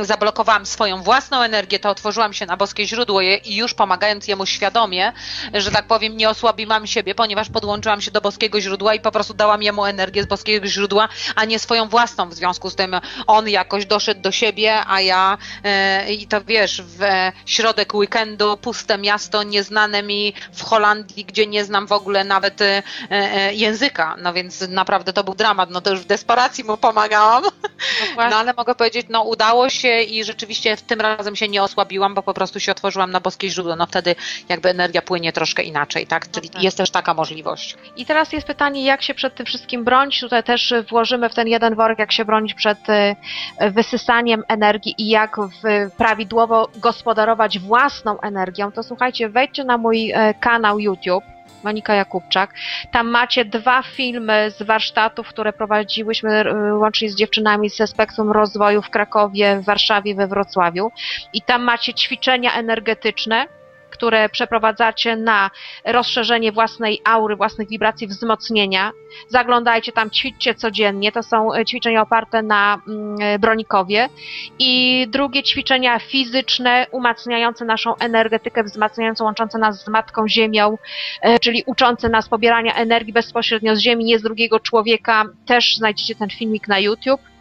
[0.00, 5.12] zablokowałam swoją własną energię, to otworzyłam się na boskie źródło i już pomagając jemu świadomie,
[5.54, 9.34] że tak powiem, nie osłabiłam siebie, ponieważ podłączyłam się do boskiego źródła i po prostu
[9.34, 12.28] dałam jemu energię z boskiego źródła, a nie swoją własną.
[12.28, 16.82] W związku z tym on jakoś doszedł do siebie, a ja e, i to wiesz,
[16.82, 21.92] w e, środek weekendu, puste miasto, nieznane znane mi w Holandii, gdzie nie znam w
[21.92, 26.06] ogóle nawet e, e, języka, no więc naprawdę to był dramat, no to już w
[26.06, 27.44] desperacji mu pomagałam,
[28.16, 31.62] No no ale mogę powiedzieć, no udało się i rzeczywiście w tym razem się nie
[31.62, 34.14] osłabiłam, bo po prostu się otworzyłam na boskie źródło, no wtedy
[34.48, 36.62] jakby energia płynie troszkę inaczej, tak, czyli tak.
[36.62, 37.76] jest też taka możliwość.
[37.96, 40.20] I teraz jest pytanie, jak się przed tym wszystkim bronić.
[40.20, 45.08] Tutaj też włożymy w ten jeden worek, jak się bronić przed y, wysysaniem energii i
[45.08, 45.36] jak
[45.96, 48.72] prawidłowo gospodarować własną energią.
[48.72, 51.24] To słuchajcie, wejdźcie na mój e, kanał YouTube.
[51.64, 52.54] Monika Jakubczak.
[52.90, 58.82] Tam macie dwa filmy z warsztatów, które prowadziłyśmy y, łącznie z dziewczynami ze Spektrum Rozwoju
[58.82, 60.92] w Krakowie, w Warszawie, we Wrocławiu.
[61.32, 63.46] I tam macie ćwiczenia energetyczne,
[63.94, 65.50] które przeprowadzacie na
[65.84, 68.92] rozszerzenie własnej aury, własnych wibracji, wzmocnienia.
[69.28, 71.12] Zaglądajcie tam, ćwiczcie codziennie.
[71.12, 74.08] To są e, ćwiczenia oparte na mm, e, Bronikowie.
[74.58, 80.78] I drugie ćwiczenia fizyczne, umacniające naszą energetykę, wzmacniające, łączące nas z Matką Ziemią,
[81.20, 85.24] e, czyli uczące nas pobierania energii bezpośrednio z Ziemi, nie z drugiego człowieka.
[85.46, 87.33] Też znajdziecie ten filmik na YouTube.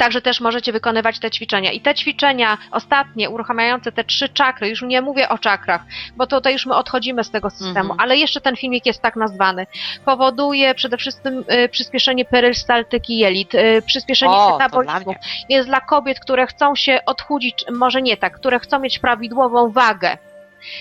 [0.00, 1.72] Także też możecie wykonywać te ćwiczenia.
[1.72, 5.82] I te ćwiczenia ostatnie, uruchamiające te trzy czakry, już nie mówię o czakrach,
[6.16, 8.00] bo tutaj już my odchodzimy z tego systemu, Mhm.
[8.00, 9.66] ale jeszcze ten filmik jest tak nazwany.
[10.04, 15.14] Powoduje przede wszystkim y, przyspieszenie perystaltyki jelit, y, przyspieszenie O, to dla metabolizmu.
[15.48, 20.18] Jest dla kobiet, które chcą się odchudzić, może nie tak, które chcą mieć prawidłową wagę.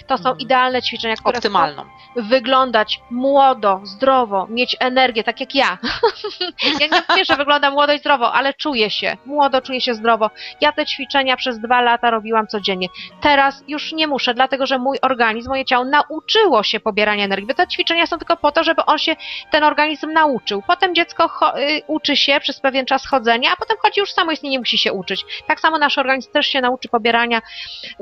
[0.08, 0.40] To są Mhm.
[0.40, 1.84] idealne ćwiczenia, które Optymalną.
[2.16, 5.78] wyglądać młodo, zdrowo, mieć energię, tak jak ja.
[6.80, 10.30] ja nie mówię, że wyglądam młodo i zdrowo, ale czuję się młodo, czuję się zdrowo.
[10.62, 12.88] Ja te ćwiczenia przez dwa lata robiłam codziennie.
[13.22, 17.48] Teraz już nie muszę, dlatego że mój organizm, moje ciało nauczyło się pobierania energii.
[17.48, 19.16] Bo te ćwiczenia są tylko po to, żeby on się,
[19.52, 20.64] ten organizm nauczył.
[20.68, 24.60] Potem dziecko y, uczy się przez pewien czas chodzenia, a potem chodzi już samoistnie, nie
[24.60, 25.26] musi się uczyć.
[25.48, 27.42] Tak samo nasz organizm też się nauczy pobierania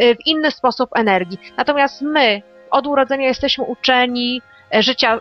[0.02, 1.40] y, w inny sposób energii.
[1.68, 2.42] Natomiast my
[2.72, 4.42] od urodzenia jesteśmy uczeni
[4.76, 5.20] e, życia y,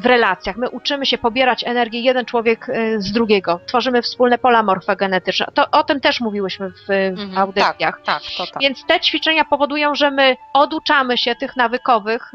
[0.00, 0.56] w relacjach.
[0.56, 3.60] My uczymy się pobierać energię jeden człowiek y, z drugiego.
[3.66, 5.46] Tworzymy wspólne pola morfogenetyczne.
[5.54, 8.00] To, o tym też mówiłyśmy w, Mhm, audycjach.
[8.04, 8.62] Tak, to tak.
[8.62, 12.32] Więc te ćwiczenia powodują, że my oduczamy się tych nawykowych,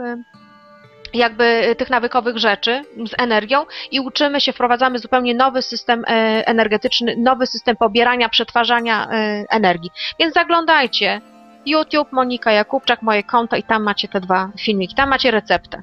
[1.14, 6.08] jakby tych nawykowych rzeczy z energią i uczymy się, wprowadzamy zupełnie nowy system e,
[6.48, 9.92] energetyczny, nowy system pobierania, przetwarzania e, energii.
[10.20, 11.22] Więc zaglądajcie.
[11.66, 15.82] YouTube, Monika Jakubczak, moje konto i tam macie te dwa filmiki, tam macie receptę.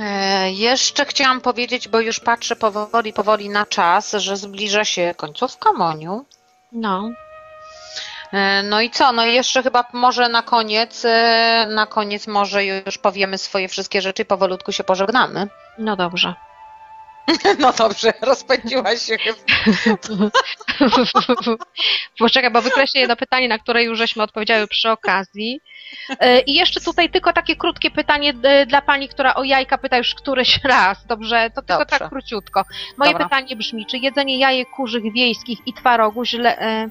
[0.00, 5.72] E, jeszcze chciałam powiedzieć, bo już patrzę powoli, powoli na czas, że zbliża się końcówka
[5.72, 6.24] Moniu.
[6.72, 7.10] No.
[8.32, 9.12] E, No i co?
[9.12, 14.22] No jeszcze chyba może na koniec, e, na koniec może już powiemy swoje wszystkie rzeczy
[14.22, 15.48] i powolutku się pożegnamy.
[15.78, 16.34] No dobrze.
[17.58, 19.38] No dobrze, rozpędziłaś się chyba.
[22.18, 25.60] Poczekaj, bo wykreślę jedno pytanie, na które już żeśmy odpowiedziały przy okazji.
[26.20, 29.98] E, I jeszcze tutaj tylko takie krótkie pytanie e, dla pani, która o jajka pyta
[29.98, 31.06] już któryś raz.
[31.06, 31.98] Dobrze, to tylko Dobrze.
[31.98, 32.64] tak króciutko.
[32.98, 33.28] Moje Dobra.
[33.28, 36.88] pytanie brzmi, czy jedzenie jajek kurzych wiejskich i twarogu źle, e,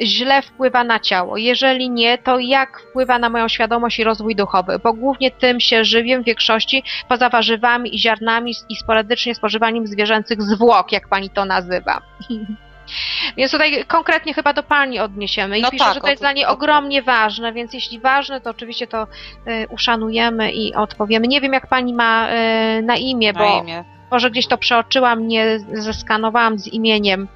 [0.00, 1.36] źle wpływa na ciało?
[1.36, 4.78] Jeżeli nie, to jak wpływa na moją świadomość i rozwój duchowy?
[4.78, 10.42] Bo głównie tym się żywię w większości, poza warzywami i ziarnami i sporadycznie spożywaniem zwierzęcych
[10.42, 12.02] zwłok, jak pani to nazywa.
[13.36, 15.58] Więc tutaj konkretnie chyba do Pani odniesiemy.
[15.58, 18.50] I No pisze, tak, że to jest dla niej ogromnie ważne, więc jeśli ważne, to
[18.50, 21.28] oczywiście to y, uszanujemy i odpowiemy.
[21.28, 23.84] Nie wiem, jak Pani ma y, na imię, Na bo imię.
[24.10, 27.28] może gdzieś to przeoczyłam, nie zeskanowałam z imieniem.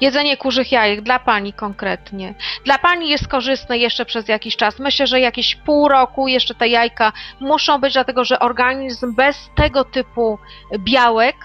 [0.00, 2.34] Jedzenie kurzych jajek dla Pani konkretnie.
[2.64, 4.78] Dla Pani jest korzystne jeszcze przez jakiś czas.
[4.78, 9.84] Myślę, że jakieś pół roku jeszcze te jajka muszą być, dlatego że organizm bez tego
[9.84, 10.38] typu
[10.78, 11.36] białek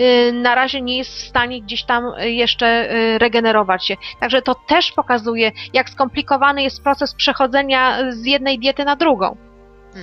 [0.00, 3.96] y, na razie nie jest w stanie gdzieś tam y, jeszcze y, regenerować się.
[4.20, 9.36] Także to też pokazuje, jak skomplikowany jest proces przechodzenia z jednej diety na drugą.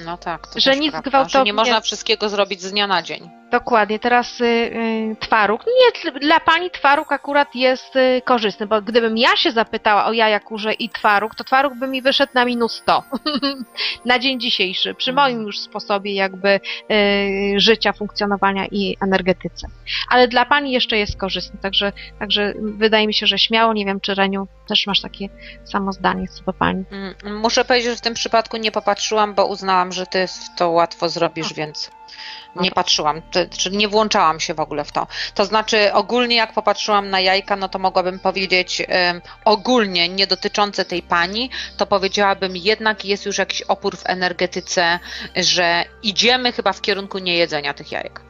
[0.06, 3.02] No tak, to Że nic prawda, że gwałtownie- nie można wszystkiego zrobić z dnia na
[3.02, 3.39] dzień.
[3.52, 5.66] Dokładnie, teraz y, y, twaróg.
[5.68, 10.40] Nie, dla pani twaróg akurat jest y, korzystny, bo gdybym ja się zapytała o jaja
[10.40, 13.04] kurze i twaróg, to twaróg by mi wyszedł na minus 100
[14.06, 15.28] na dzień dzisiejszy, przy Mhm.
[15.28, 16.60] moim już sposobie jakby
[17.58, 19.68] życia, funkcjonowania i energetyce.
[20.10, 24.00] Ale dla pani jeszcze jest korzystny, także, także wydaje mi się, że śmiało, nie wiem
[24.00, 25.30] czy Reniu też masz takie
[25.64, 26.84] samo zdanie co do pani.
[26.92, 30.26] Mm, Muszę powiedzieć, że w tym przypadku nie popatrzyłam, bo uznałam, że ty
[30.58, 31.92] to łatwo zrobisz, więc
[32.56, 33.22] nie patrzyłam,
[33.58, 35.08] czyli nie włączałam się w ogóle w to.
[35.34, 40.86] To znaczy ogólnie jak popatrzyłam na jajka, no to mogłabym powiedzieć em, ogólnie nie dotyczące
[40.86, 45.00] tej pani, to powiedziałabym jednak jest już jakiś opór w energetyce,
[45.36, 48.29] że idziemy chyba w kierunku niejedzenia tych jajek.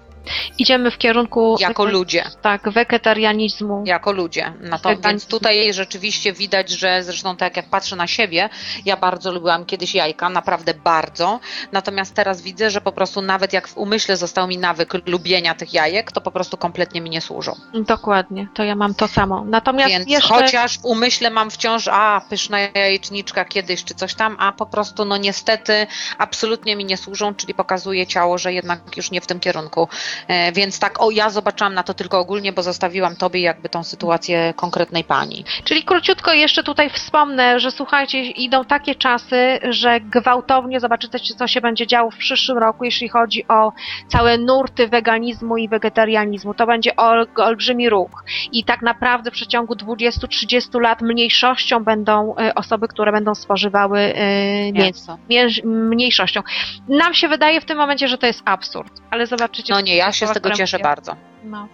[0.57, 2.24] Idziemy w kierunku jako ludzie.
[2.41, 3.84] tak, wegetarianizmu.
[3.86, 4.53] jako ludzie.
[4.61, 5.01] Weganizm.
[5.01, 8.49] więc tutaj rzeczywiście widać, że zresztą tak jak patrzę na siebie,
[8.86, 11.39] ja bardzo lubiłam kiedyś jajka, naprawdę bardzo.
[11.72, 15.74] Natomiast teraz widzę, że po prostu nawet jak w umyśle został mi nawyk lubienia tych
[15.74, 17.55] jajek, to po prostu kompletnie mi nie służą.
[17.74, 19.45] Dokładnie, to ja mam to samo.
[19.45, 24.36] Natomiast Więc jeszcze chociaż w umyśle mam wciąż, a pyszna jajeczniczka kiedyś czy coś tam,
[24.39, 29.11] a po prostu no niestety absolutnie mi nie służą, czyli pokazuje ciało, że jednak już
[29.11, 29.88] nie w tym kierunku.
[30.28, 33.84] E, więc tak, o ja zobaczyłam na to tylko ogólnie, bo zostawiłam tobie jakby tą
[33.84, 35.45] sytuację konkretnej pani.
[35.64, 41.62] Czyli króciutko jeszcze tutaj wspomnę, że słuchajcie, idą takie czasy, że gwałtownie zobaczycie, co się
[41.62, 43.72] będzie działo w przyszłym roku, jeśli chodzi o
[44.07, 46.53] całe nurty weganizmu i wegetarianizmu.
[46.53, 48.24] To będzie ol, olbrzymi ruch.
[48.51, 54.72] I tak naprawdę w przeciągu 20-30 lat mniejszością będą e, osoby, które będą spożywały e,
[54.72, 55.18] mięso.
[55.66, 56.41] Mniejszością.
[56.88, 59.74] Nam się wydaje w tym momencie, że to jest absurd, ale zobaczycie.
[59.74, 61.16] No nie, ja się z tego które cieszę bardzo.
[61.43, 61.68] No.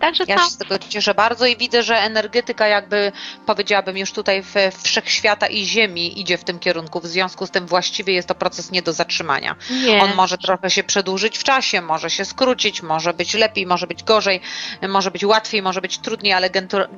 [0.00, 3.12] Także Ja się z tego cieszę bardzo i widzę, że energetyka jakby
[3.46, 7.00] powiedziałabym już tutaj w wszechświata i ziemi idzie w tym kierunku.
[7.00, 9.56] W związku z tym właściwie jest to proces nie do zatrzymania.
[9.70, 10.02] Nie.
[10.02, 14.02] On może trochę się przedłużyć w czasie, może się skrócić, może być lepiej, może być
[14.02, 14.40] gorzej,
[14.88, 16.50] może być łatwiej, może być trudniej, ale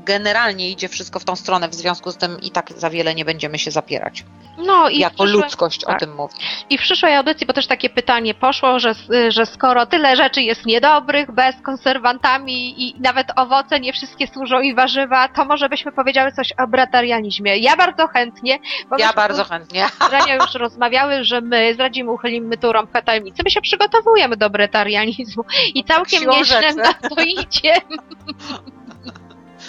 [0.04, 1.68] generalnie idzie wszystko w tą stronę.
[1.68, 4.24] W związku z tym i tak za wiele nie będziemy się zapierać.
[4.58, 6.00] no, i jako ludzkość o tak.
[6.00, 6.34] tym mówię.
[6.70, 8.94] I w przyszłej audycji, bo też takie pytanie poszło, że,
[9.28, 14.74] że skoro tyle rzeczy jest niedobrych, bez konserwantami i nawet owoce nie wszystkie służą i
[14.74, 17.56] warzywa, to może byśmy powiedziały coś o bratarianizmie.
[17.58, 18.58] Ja bardzo chętnie,
[18.90, 19.86] bo Ja bardzo chętnie.
[20.08, 23.42] z Renią już rozmawiały, że my zdradzimy, uchylimy tu rąbkę tajemnicy.
[23.44, 25.44] My się przygotowujemy do bratarianizmu
[25.74, 27.74] i całkiem nieźle na to idzie.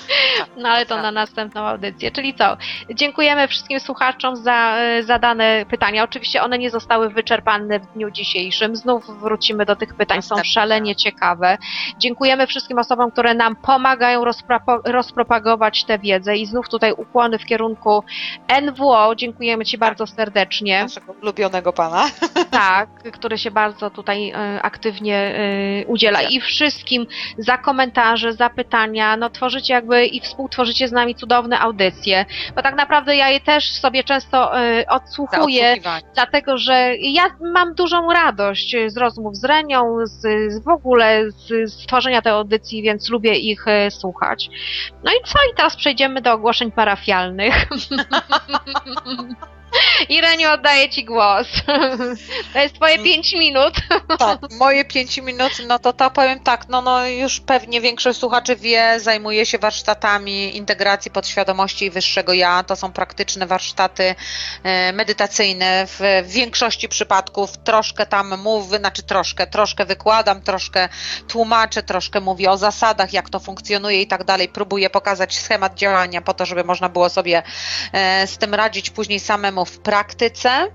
[0.58, 2.12] No ale to na następną audycję.
[2.12, 2.58] Czyli co?
[2.90, 6.04] Dziękujemy wszystkim słuchaczom za e, zadane pytania.
[6.04, 8.76] Oczywiście one nie zostały wyczerpane w dniu dzisiejszym.
[8.76, 11.58] Znów wrócimy do tych pytań, są szalenie ciekawe.
[11.98, 14.24] Dziękujemy wszystkim osobom, które nam pomagają
[14.86, 18.04] rozpropagować tę wiedzę i znów tutaj ukłony w kierunku
[18.62, 19.16] NWO.
[19.16, 20.84] Dziękujemy Ci bardzo serdecznie.
[20.84, 22.06] Naszego ulubionego pana.
[22.52, 27.08] Tak, który się bardzo tutaj e, aktywnie e, udziela i wszystkim
[27.38, 32.26] za komentarze, za pytania, no tworzycie jakby i współtworzycie z nami cudowne audycje,
[32.56, 35.76] bo tak naprawdę ja je też sobie często e, odsłuchuję,
[36.14, 40.22] dlatego że ja mam dużą radość z rozmów z Renią, z,
[40.54, 44.50] z w ogóle z, z tworzenia tej audycji, więc lubię ich e, słuchać.
[45.04, 45.40] No i co?
[45.52, 47.68] I teraz przejdziemy do ogłoszeń parafialnych.
[50.10, 51.48] I Reniu, oddaję Ci głos.
[52.54, 53.06] To jest Twoje Mm.
[53.06, 53.74] 5 minut.
[54.20, 58.56] Tak, moje 5 minut, no to to powiem tak, no, no już pewnie większość słuchaczy
[58.56, 62.64] wie, zajmuję się warsztatami integracji podświadomości i wyższego ja.
[62.64, 64.16] To są praktyczne warsztaty
[64.64, 65.88] e, medytacyjne.
[65.88, 70.90] W, w większości przypadków troszkę tam mówię, znaczy troszkę, troszkę wykładam, troszkę
[71.28, 74.50] tłumaczę, troszkę mówię o zasadach, jak to funkcjonuje i tak dalej.
[74.50, 77.44] Próbuję pokazać schemat działania po to, żeby można było sobie
[77.94, 80.68] e, z tym radzić później samemu w praktyce.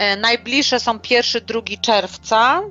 [0.00, 2.62] E, Najbliższe są 1-2 czerwca.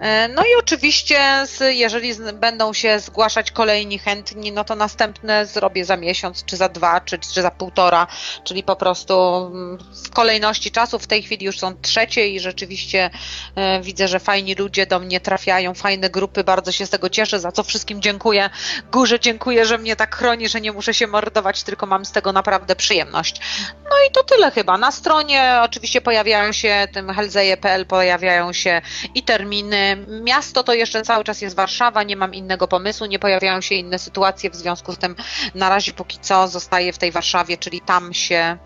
[0.00, 5.96] E, No i oczywiście, jeżeli będą się zgłaszać kolejni chętni, no to następne zrobię za
[5.96, 8.06] miesiąc, czy za dwa, czy, czy za półtora,
[8.44, 10.98] czyli po prostu mm, w kolejności czasu.
[10.98, 13.10] W tej chwili już są trzecie i rzeczywiście
[13.54, 17.40] e, widzę, że fajni ludzie do mnie trafiają, fajne grupy, bardzo się z tego cieszę,
[17.40, 18.50] za co wszystkim dziękuję.
[18.92, 22.32] Górze dziękuję, że mnie tak chroni, że nie muszę się mordować, tylko mam z tego
[22.32, 23.40] naprawdę przyjemność.
[23.84, 24.78] No i to tyle chyba.
[24.78, 28.82] Na stronie oczywiście pojawiają się tym helzeje.pl pojawiają się
[29.14, 30.06] i terminy.
[30.22, 33.98] Miasto to jeszcze cały czas jest Warszawa, nie mam innego pomysłu, nie pojawiają się inne
[33.98, 35.16] sytuacje, w związku z tym
[35.54, 38.56] na razie póki co zostaję w tej Warszawie, czyli tam się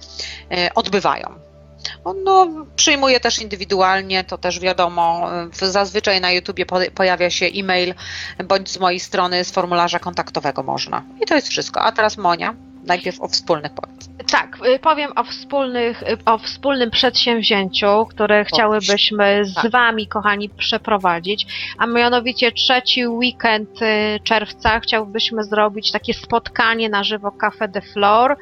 [0.50, 1.34] e, odbywają.
[2.24, 5.30] No, przyjmuję też indywidualnie, to też wiadomo.
[5.52, 7.94] Zazwyczaj na YouTubie po- pojawia się e-mail
[8.44, 11.02] bądź z mojej strony z formularza kontaktowego można.
[11.22, 11.82] I to jest wszystko.
[11.82, 12.54] A teraz Monia,
[12.84, 14.10] najpierw o wspólnych powiedz.
[14.30, 19.70] Tak, y, powiem o, wspólnych, y, o wspólnym przedsięwzięciu, które chciałybyśmy z Tak.
[19.70, 21.46] Wami, kochani, przeprowadzić,
[21.78, 28.36] a mianowicie trzeci weekend y, czerwca chciałbyśmy zrobić takie spotkanie na żywo Cafe de Flor,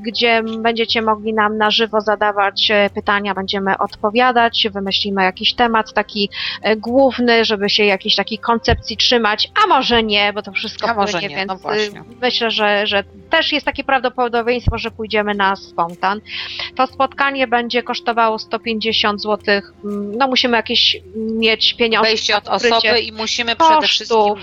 [0.00, 6.30] gdzie będziecie mogli nam na żywo zadawać pytania, będziemy odpowiadać, wymyślimy jakiś temat taki
[6.76, 11.20] główny, żeby się jakiejś takiej koncepcji trzymać, a może nie, bo to wszystko A może
[11.20, 12.02] nie, więc no y, właśnie.
[12.20, 16.20] myślę, że, że też jest takie prawdopodobieństwo, że pójdziemy na spontan.
[16.76, 19.60] To spotkanie będzie kosztowało 150 zł.
[20.18, 22.08] No musimy jakieś mieć pieniądze.
[22.08, 24.38] Wejście od osoby i musimy przede wszystkim kosztów.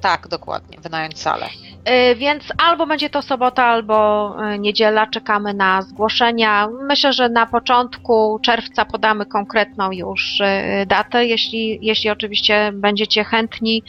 [0.00, 1.48] Tak, dokładnie, wynająć salę.
[1.90, 5.06] Y, Więc albo będzie to sobota, albo y, niedziela.
[5.06, 6.68] Czekamy na zgłoszenia.
[6.82, 13.82] Myślę, że na początku czerwca podamy konkretną już y, datę, jeśli, jeśli oczywiście będziecie chętni.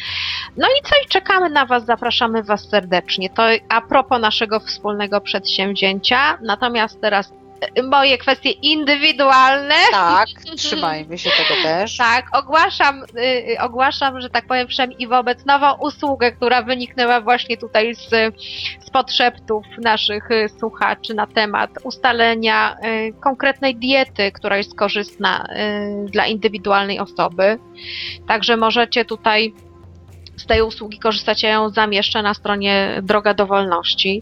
[0.57, 0.95] No i co?
[1.05, 3.29] I czekamy na Was, zapraszamy Was serdecznie.
[3.29, 6.37] To a propos naszego wspólnego przedsięwzięcia.
[6.41, 7.33] Natomiast teraz
[7.83, 9.75] moje kwestie indywidualne.
[9.91, 10.27] Tak,
[10.57, 11.97] trzymajmy się tego też.
[12.07, 13.21] Tak, ogłaszam, y,
[13.51, 18.09] y, ogłaszam, że tak powiem, wszem i wobec nową usługę, która wyniknęła właśnie tutaj z,
[18.85, 25.45] z podszeptów naszych y, słuchaczy na temat ustalenia y, konkretnej diety, która jest korzystna
[26.05, 27.59] y, dla indywidualnej osoby.
[28.27, 29.53] Także możecie tutaj
[30.37, 34.21] z tej usługi korzystać, ja ją zamieszczę na stronie Droga do Wolności.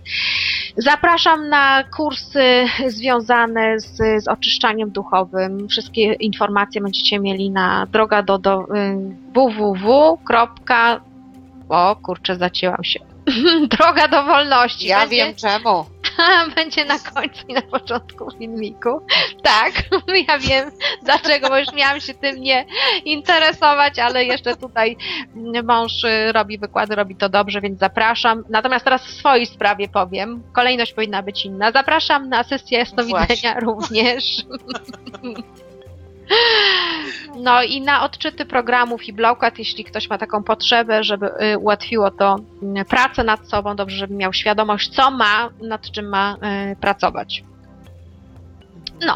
[0.77, 5.67] Zapraszam na kursy związane z, z oczyszczaniem duchowym.
[5.69, 8.65] Wszystkie informacje będziecie mieli na droga do, do y,
[9.33, 10.17] www.
[11.69, 12.99] O kurczę, zacięłam się.
[13.77, 14.87] Droga do wolności.
[14.87, 15.85] Ja będzie, wiem czemu.
[16.55, 19.05] będzie na końcu i na początku filmiku.
[19.43, 19.71] Tak,
[20.27, 20.71] ja wiem
[21.03, 22.65] dlaczego, bo już miałam się tym nie
[23.05, 24.97] interesować, ale jeszcze tutaj
[25.63, 25.91] mąż
[26.33, 28.43] robi wykłady, robi to dobrze, więc zapraszam.
[28.49, 30.43] Natomiast teraz w swojej sprawie powiem.
[30.53, 31.71] Kolejność powinna być inna.
[31.71, 33.59] Zapraszam na sesję jasnowidzenia Właśnie.
[33.59, 34.23] również.
[37.35, 42.11] No i na odczyty programów i blokad, jeśli ktoś ma taką potrzebę, żeby y, ułatwiło
[42.11, 42.35] to
[42.81, 46.35] y, pracę nad sobą, dobrze, żeby miał świadomość, co ma, nad czym ma
[46.71, 47.43] y, pracować.
[49.05, 49.15] No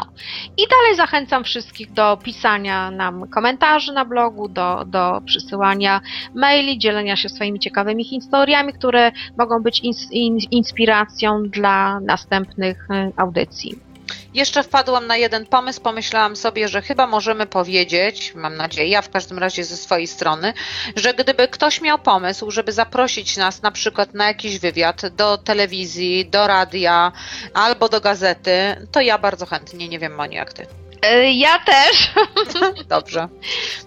[0.56, 6.00] i dalej zachęcam wszystkich do pisania nam komentarzy na blogu, do, do przysyłania
[6.34, 13.12] maili, dzielenia się swoimi ciekawymi historiami, które mogą być ins, in, inspiracją dla następnych y,
[13.16, 13.89] audycji.
[14.34, 19.10] Jeszcze wpadłam na jeden pomysł, pomyślałam sobie, że chyba możemy powiedzieć, mam nadzieję, ja w
[19.10, 20.52] każdym razie ze swojej strony,
[20.96, 26.26] że gdyby ktoś miał pomysł, żeby zaprosić nas na przykład na jakiś wywiad do telewizji,
[26.26, 27.12] do radia
[27.54, 30.79] albo do gazety, to ja bardzo chętnie, nie wiem Moni jak ty.
[31.06, 32.10] Y, Ja też.
[32.88, 33.28] Dobrze.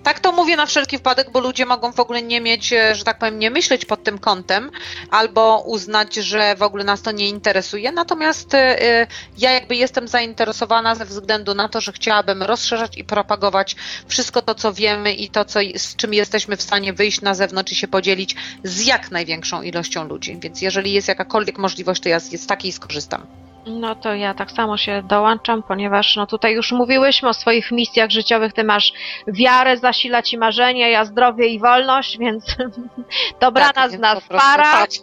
[0.04, 3.04] Tak to mówię na wszelki wypadek, bo ludzie mogą w ogóle nie mieć, e, że
[3.04, 4.72] tak powiem, nie myśleć pod tym kątem,
[5.12, 7.92] albo uznać, że w ogóle nas to nie interesuje.
[7.92, 9.08] Natomiast e, e,
[9.38, 13.76] ja jakby jestem zainteresowana ze względu na to, że chciałabym rozszerzać i propagować
[14.08, 17.72] wszystko to, co wiemy i to, co, z czym jesteśmy w stanie wyjść na zewnątrz
[17.72, 20.38] i się podzielić z jak największą ilością ludzi.
[20.40, 23.53] Więc jeżeli jest jakakolwiek możliwość, to ja z takiej skorzystam.
[23.66, 28.10] No to ja tak samo się dołączam, ponieważ no tutaj już mówiłyśmy o swoich misjach
[28.10, 28.54] życiowych.
[28.54, 28.94] Ty masz
[29.28, 32.46] wiarę, zasila ci marzenia, ja zdrowie i wolność, więc
[33.42, 34.64] dobrana Tak, z nas para.
[34.72, 35.02] chodź.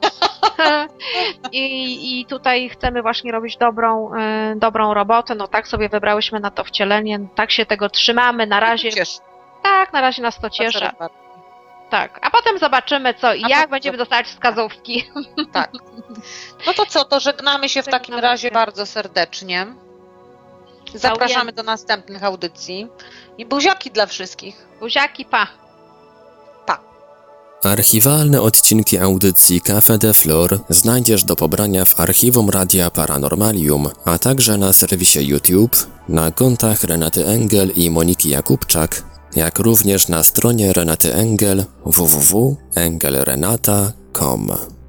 [1.52, 5.34] I, I tutaj chcemy właśnie robić dobrą, y, dobrą robotę.
[5.34, 8.46] No tak sobie wybrałyśmy na to wcielenie, tak się tego trzymamy.
[8.46, 8.90] Na razie,
[9.62, 10.78] tak, na razie nas to cieszy.
[11.90, 15.10] Tak, a potem zobaczymy co i jak będziemy dostać wskazówki.
[15.52, 15.70] Tak.
[16.66, 19.66] No to co, to żegnamy się w takim razie bardzo serdecznie.
[20.94, 22.88] Zapraszamy do następnych audycji
[23.38, 24.66] i buziaki dla wszystkich.
[24.80, 25.46] Buziaki, pa!
[27.64, 34.58] Archiwalne odcinki audycji Cafe de Flor znajdziesz do pobrania w archiwum Radia Paranormalium, a także
[34.58, 35.76] na serwisie YouTube,
[36.08, 39.02] na kontach Renaty Engel i Moniki Jakubczak,
[39.36, 44.79] jak również na stronie Renaty Engel www.engelrenata.com.